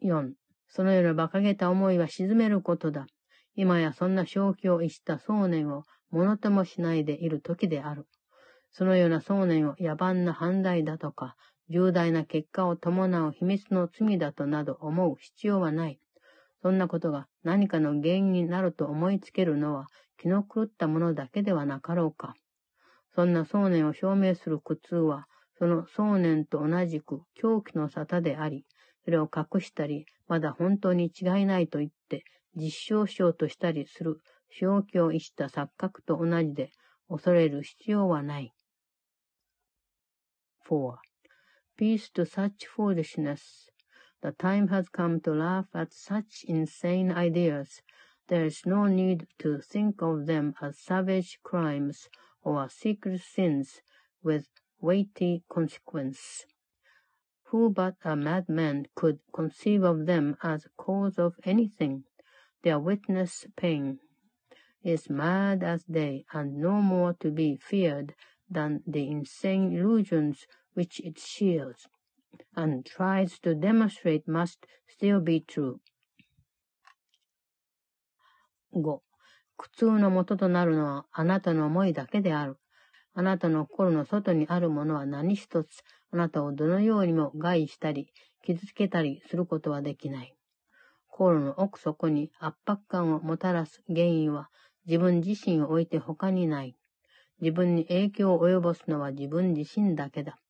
[0.00, 0.32] 4.
[0.68, 3.06] そのような馬鹿げた思いは沈めることだ。
[3.54, 8.06] 今やそんな正気を逸した想念をものともしないでいる時である。
[8.70, 11.36] そのような想念を野蛮な犯罪だとか、
[11.68, 15.98] 重大な結果を伴う秘密の罪だとなど思う必要はない。
[16.62, 19.86] そんなことが何かの原因になると思いつけるのは
[20.18, 22.34] 気の狂ったものだけではなかろうか。
[23.14, 25.26] そんな想念を証明する苦痛は、
[25.58, 28.64] その想念と同じく狂気の沙汰であり、
[29.04, 32.24] それを隠したり、まだ本当に違いないと言って
[32.56, 34.20] 実証しようとしたりする
[34.50, 36.70] 正気を逸した錯覚と同じで
[37.08, 38.52] 恐れる必要はない。
[40.68, 40.96] 4.
[41.78, 43.70] Peace to such foolishness.
[44.22, 47.82] The time has come to laugh at such insane ideas.
[48.28, 52.08] There is no need to think of them as savage crimes
[52.42, 53.80] or secret sins
[54.22, 54.48] with
[54.80, 56.44] weighty consequence.
[57.46, 62.04] Who but a madman could conceive of them as cause of anything?
[62.62, 64.00] Their witness pain.
[64.82, 68.14] is mad as they and no more to be feared
[68.50, 71.86] than the insane illusions which it shields
[72.56, 75.80] and tries to demonstrate must still be true.
[78.72, 79.11] 5.
[79.62, 82.58] 苦痛の元となるのはあなたの思いだけである。
[83.14, 88.12] あなたの心の外にあるものは何一つ、あなたをどのようにも害したり、
[88.42, 90.34] 傷つけたりすることはできない。
[91.06, 94.50] 心の奥底に圧迫感をもたらす原因は
[94.84, 96.76] 自分自身を置いて他にない。
[97.40, 100.40] 自分に影響を及ぼすのは自分自身だけだ。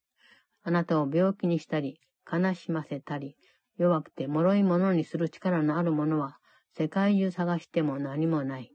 [0.63, 2.01] あなたを病気にしたり、
[2.33, 3.37] 悲しませたり、
[3.77, 6.39] 弱くて脆いものにする力のあるものは、
[6.75, 8.73] 世界中探しても何もない。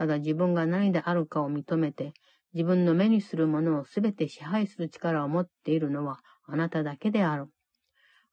[0.00, 2.14] ただ自分が何であるかを認めて、
[2.54, 7.48] 自分の目にするものをすべて支配する力を持っているのはあなただけである。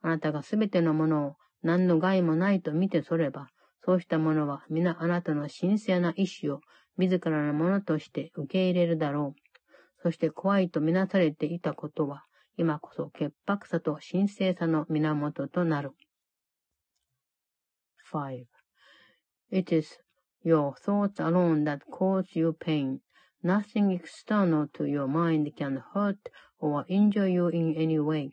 [0.02, 3.50] あなたがすべてのものを何の害もないと見てそれば、
[3.84, 6.62] そうしたものは皆あなたの神聖な意志を
[6.98, 9.42] 自らのものとして受け入れるだろう。
[10.02, 12.24] そして怖いとみなされていたことは、
[12.56, 15.92] 今こそ潔白さと神聖さの源となる。
[18.10, 18.46] 5.
[19.52, 20.00] It is
[20.48, 23.02] your thoughts alone that cause you pain.
[23.44, 28.32] Nothing external to your mind can hurt or injure you in any way.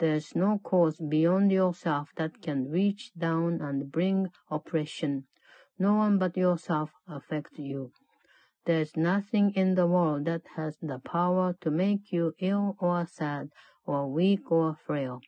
[0.00, 5.26] There's no cause beyond yourself that can reach down and bring oppression.
[5.78, 7.92] No one but yourself affects you.
[8.64, 13.50] There's nothing in the world that has the power to make you ill or sad
[13.86, 15.20] or weak or frail.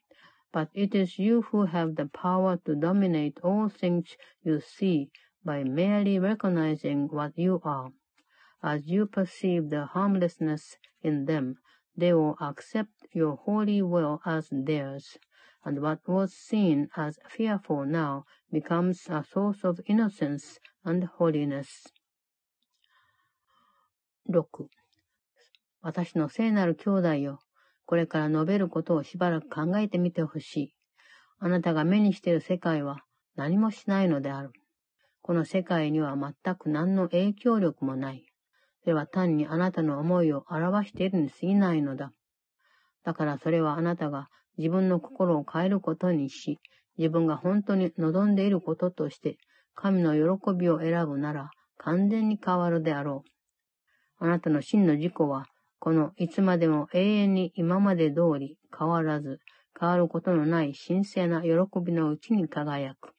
[0.53, 5.11] But it is you who have the power to dominate all things you see
[5.47, 7.93] by merely recognizing what you are.
[8.62, 11.55] As you perceive the harmlessness in them,
[11.97, 15.18] they will accept your holy will as theirs,
[15.64, 21.93] and what was seen as fearful now becomes a source of innocence and holiness.
[24.28, 24.68] 6.
[25.81, 27.39] 私の聖なる兄弟よ。
[27.85, 30.74] これから述べることをしばらく考えてみてほしい。
[31.39, 33.05] あなたが目にしている世界は
[33.36, 34.51] 何もしないのである。
[35.27, 38.24] この世界には全く何の影響力もない。
[38.85, 42.12] それは単にあなたの思いを表しているに過ぎないのだ。
[43.03, 46.61] だからそれはあなたが自分の心を変えることにし、
[46.97, 49.36] 自分が本当に望んでいることとして、
[49.74, 53.24] 神の喜びを選ぶなら完全に変わるであろ
[54.20, 54.24] う。
[54.24, 55.47] あなたの真の自己は、
[55.81, 59.40] このいつまでも永遠に今まで通り変わらず、
[59.77, 61.51] 変わることのない神聖な喜
[61.85, 63.15] びのうちに輝く。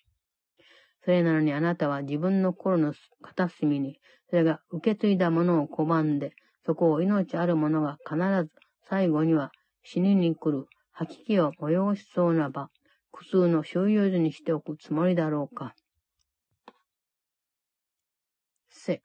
[1.08, 3.98] それなのにあなたは自分の心の片隅に
[4.30, 6.34] それが受け継いだものを拒んで、
[6.66, 8.52] そこを命ある者が必ず
[8.90, 9.54] 最後には
[9.84, 12.68] 死にに来る吐き気を催しそうな場、
[13.14, 15.76] 苦痛の収容所にしておくつもりだろうか。
[18.70, 19.00] 6.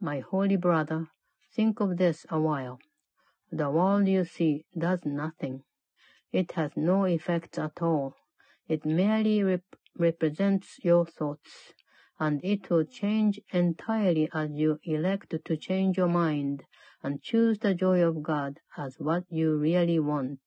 [0.00, 1.08] My holy brother,
[1.54, 2.78] think of this a while.
[3.52, 5.60] The world you see does nothing.
[6.32, 8.14] It has no effects at all.
[8.66, 9.60] It merely rep
[9.98, 11.72] represents your thoughts.
[12.20, 16.62] and it will change entirely as you elect to change your mind
[17.02, 20.40] and choose the joy of God as what you really want.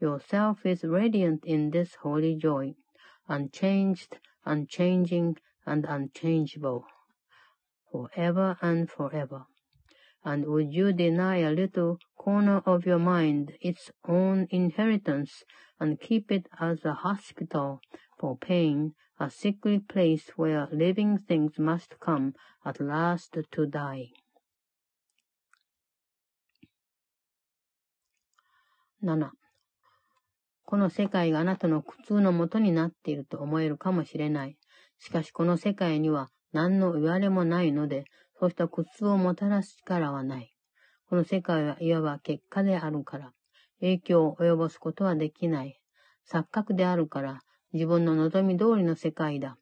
[0.00, 2.74] Yourself is radiant in this holy joy,
[3.28, 6.84] unchanged, unchanging, and unchangeable,
[7.90, 9.46] forever and forever.
[10.24, 15.44] And would you deny a little corner of your mind its own inheritance
[15.80, 17.80] and keep it as a hospital
[18.22, 22.34] for pain a sickly place where living things must come
[22.64, 24.12] at last to die.
[29.02, 29.30] 7.
[30.64, 34.56] この世界があなたの苦痛のもとになっていると思えるかもしれない。
[35.00, 38.04] しかしこの世界には何の言われもないので、
[38.38, 40.54] そうした苦痛をもたらす力はない。
[41.08, 43.32] この世界はいわば結果であるから、
[43.80, 45.80] 影響を及ぼすことはできない。
[46.32, 47.40] 錯覚であるから、
[47.72, 49.56] 自分の望み通りの世界だ。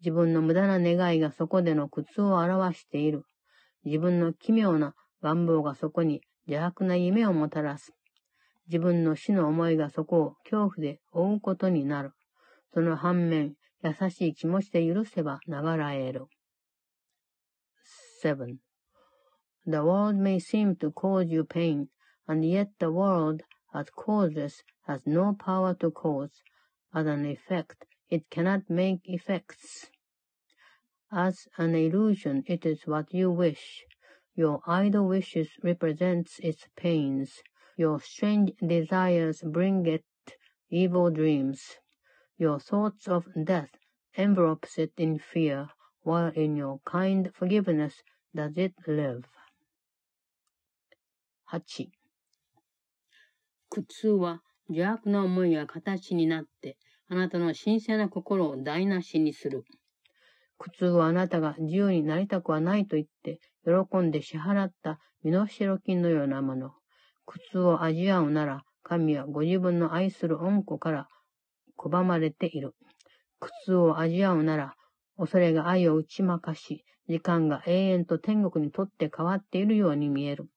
[0.00, 3.24] 自分の無駄な願いがそこでの苦痛を表している。
[3.84, 7.92] 自分の奇妙な願望がそこに邪悪な夢をもたらす。
[8.66, 12.12] 自分の死の思いがそこを恐怖で追うことになる。
[12.74, 16.26] その反面、優しい気持ちで許せば流らえる。
[18.22, 18.56] 7.
[19.64, 21.86] The world may seem to cause you pain,
[22.26, 23.42] and yet the world,
[23.72, 26.30] as causes, has no power to cause.
[26.93, 29.89] As an effect, it cannot make effects.
[31.11, 33.85] As an illusion, it is what you wish.
[34.35, 37.43] Your idle wishes represents its pains.
[37.77, 40.05] Your strange desires bring it
[40.69, 41.77] evil dreams.
[42.37, 43.69] Your thoughts of death
[44.15, 45.69] envelopes it in fear,
[46.01, 48.01] while in your kind forgiveness
[48.35, 49.25] does it live.
[51.51, 51.91] 8.
[53.69, 56.76] 苦痛は 邪悪な思いが形になって、
[57.08, 59.64] あなたの神聖な心を台無しにする。
[60.58, 66.72] 苦痛はあなたが自由になりたくはないと言って、喜んで支払った身代金のようなもの。
[67.26, 71.08] 苦痛を味わうなら、神はご自分の愛する恩子から
[71.76, 72.74] 拒まれている。
[73.40, 74.74] 苦痛を味わうなら、
[75.16, 80.50] 恐れが愛を打ち負かし、時間が永遠と天国にとって変わっているように見える。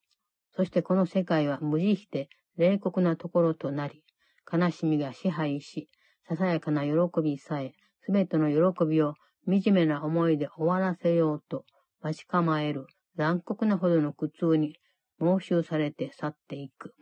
[0.55, 2.29] そしてこの世界は無慈悲で
[2.61, 4.03] 冷酷なところとなり、
[4.51, 5.89] 悲しみが支配し、
[6.27, 6.91] ささやかな喜
[7.23, 7.73] びさえ、
[8.05, 9.15] すべての喜びを
[9.47, 11.65] 惨めな思いで終わらせようと
[12.01, 12.85] 待ち構える
[13.17, 14.75] 残酷なほどの苦痛に
[15.17, 16.93] 猛襲されて去っていく。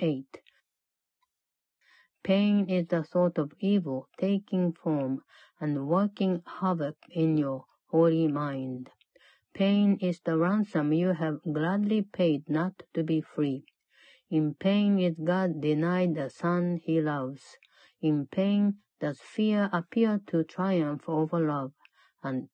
[0.00, 0.22] 8.
[2.22, 5.18] Pain is the thought of evil taking form
[5.60, 8.88] and working havoc in your holy mind.
[9.54, 13.64] Pain is the ransom you have gladly paid not to be free.
[14.28, 17.56] In pain is God denied the Son he loves.
[18.00, 21.72] In pain does fear appear to triumph over love,
[22.20, 22.48] and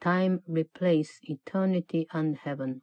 [0.00, 2.82] time replace eternity and heaven.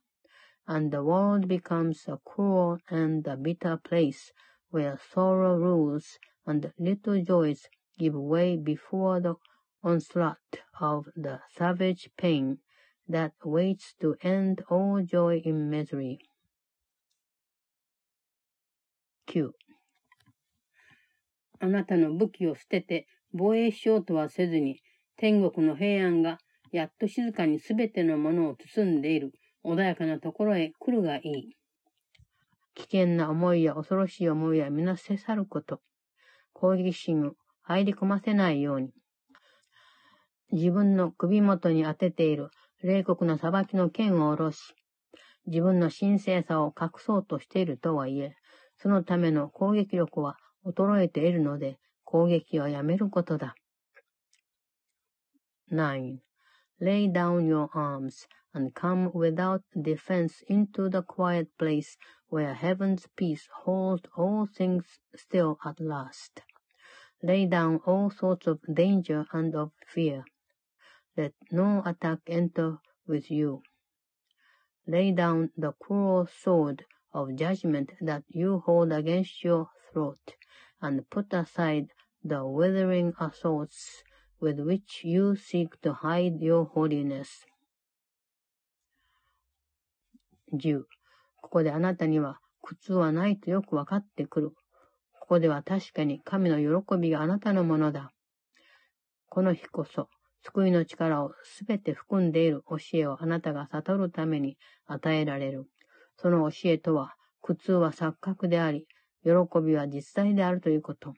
[0.67, 4.33] And the world becomes a cruel and a bitter place
[4.71, 9.35] where sorrow rules and little joys give way before the
[9.81, 12.59] onslaught of the savage pain
[13.09, 16.17] that waits to end all joy in misery.
[19.27, 19.51] 9
[21.59, 24.81] あなたの武器を捨てて防衛しようとはせずに、
[25.17, 26.37] 天国の平安が
[26.71, 29.31] やっと静かにすべてのものを包んでいる
[29.63, 31.55] 穏やかなところへ来るがいい。
[32.75, 35.79] 危険な思いや恐ろしい思いは皆捨て去ること。
[36.53, 37.31] 攻撃心を
[37.61, 38.89] 入り込ませないように。
[40.51, 42.49] 自分の首元に当てている
[42.83, 44.75] 冷酷な裁きの剣を下ろし、
[45.47, 48.35] 自分の神聖さを隠そうとしているとはいえ、
[48.77, 53.55] そのための攻撃力は衰えているので、攻撃をやめることだ。
[55.71, 56.17] 9.
[56.81, 61.97] Lay down your arms and come without defense into the quiet place
[62.29, 64.83] where heaven's peace holds all things
[65.15, 66.41] still at last.
[67.23, 70.25] Lay down all sorts of danger and of fear.
[71.15, 73.61] Let no attack enter with you.
[74.87, 80.19] Lay down the cruel sword of judgment that you hold against your throat,
[80.81, 81.87] and put aside
[82.23, 84.03] the withering assaults
[84.39, 87.45] with which you seek to hide your holiness.
[90.51, 90.83] 10.
[91.41, 94.51] ここであなたには苦痛はないとよくわかってくる。
[95.19, 98.11] ここでは確かに神の喜びがあなたのものだ。
[99.29, 100.09] この日こそ、
[100.45, 105.67] 救いの力をすべて含んでいる教えをあなたが悟るために与えられる。
[106.17, 108.85] その教えとは、苦痛は錯覚であり、
[109.23, 109.31] 喜
[109.65, 111.13] びは実際であるということ。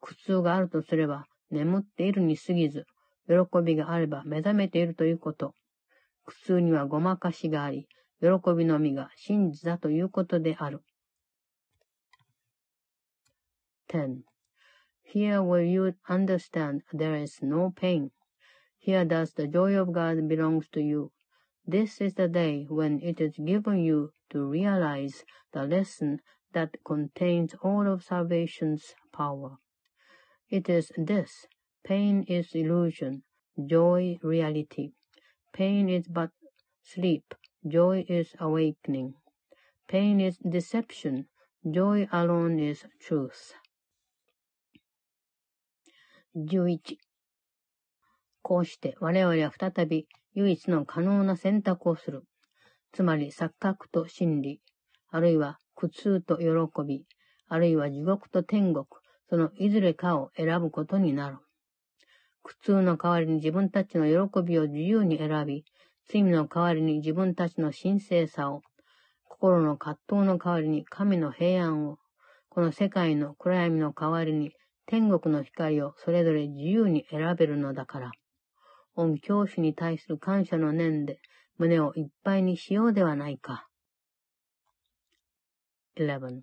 [0.00, 2.84] 苦痛があるとすれば、眠っているに過ぎず、
[3.26, 5.54] 喜びがあれば目覚めているということ。
[6.24, 7.86] 苦痛にはごまかしがあり、
[8.20, 10.82] 喜びのみが真実だということである。
[13.88, 14.18] 10.
[15.14, 18.10] Here will you understand there is no pain.
[18.78, 21.12] Here does the joy of God belongs to you.
[21.66, 26.20] This is the day when it is given you to realize the lesson
[26.52, 29.58] that contains all of salvation's power.
[30.48, 31.46] It is this.
[31.84, 33.24] Pain is illusion,
[33.66, 34.92] joy reality.
[35.52, 36.30] Pain is but
[36.82, 37.34] sleep,
[37.66, 39.14] joy is awakening.
[39.88, 41.26] Pain is deception,
[41.70, 43.54] joy alone is truth.
[46.34, 46.78] 11
[48.48, 52.24] こうして我々は再び唯一の可能な選択をする。
[52.92, 54.62] つまり錯覚と真理、
[55.10, 56.46] あるいは苦痛と喜
[56.82, 57.04] び、
[57.46, 58.86] あるいは地獄と天国、
[59.28, 61.36] そのいずれかを選ぶことになる。
[62.42, 65.66] 苦痛の代わりに自分たちの喜びを自由に選び、
[66.10, 68.62] 罪の代わりに自分たちの神聖さを、
[69.24, 71.98] 心の葛藤の代わりに神の平安を、
[72.48, 74.52] この世界の暗闇の代わりに
[74.86, 78.10] 天国の光をそれぞれ自由に選べるのだから。
[78.97, 81.19] 御教師に対する感謝の念で
[81.57, 83.67] 胸をいっぱいにしようではないか。
[85.95, 86.41] 11.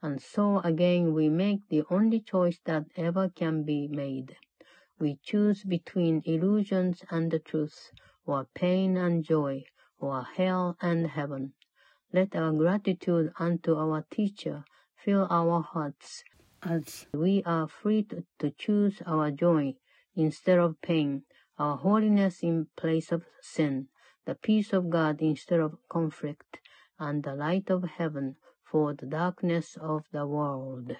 [0.00, 4.36] And so again we make the only choice that ever can be made.
[5.00, 7.92] We choose between illusions and the truth,
[8.24, 9.64] or pain and joy,
[9.98, 11.54] or hell and heaven.
[12.12, 14.64] Let our gratitude unto our teacher
[14.96, 16.22] fill our hearts
[16.62, 19.74] as we are free to, to choose our joy
[20.14, 21.24] instead of pain,
[21.57, 23.87] our holiness in place of sin,
[24.25, 26.59] the peace of God instead of conflict,
[26.99, 30.93] and the light of heaven for the darkness of the world.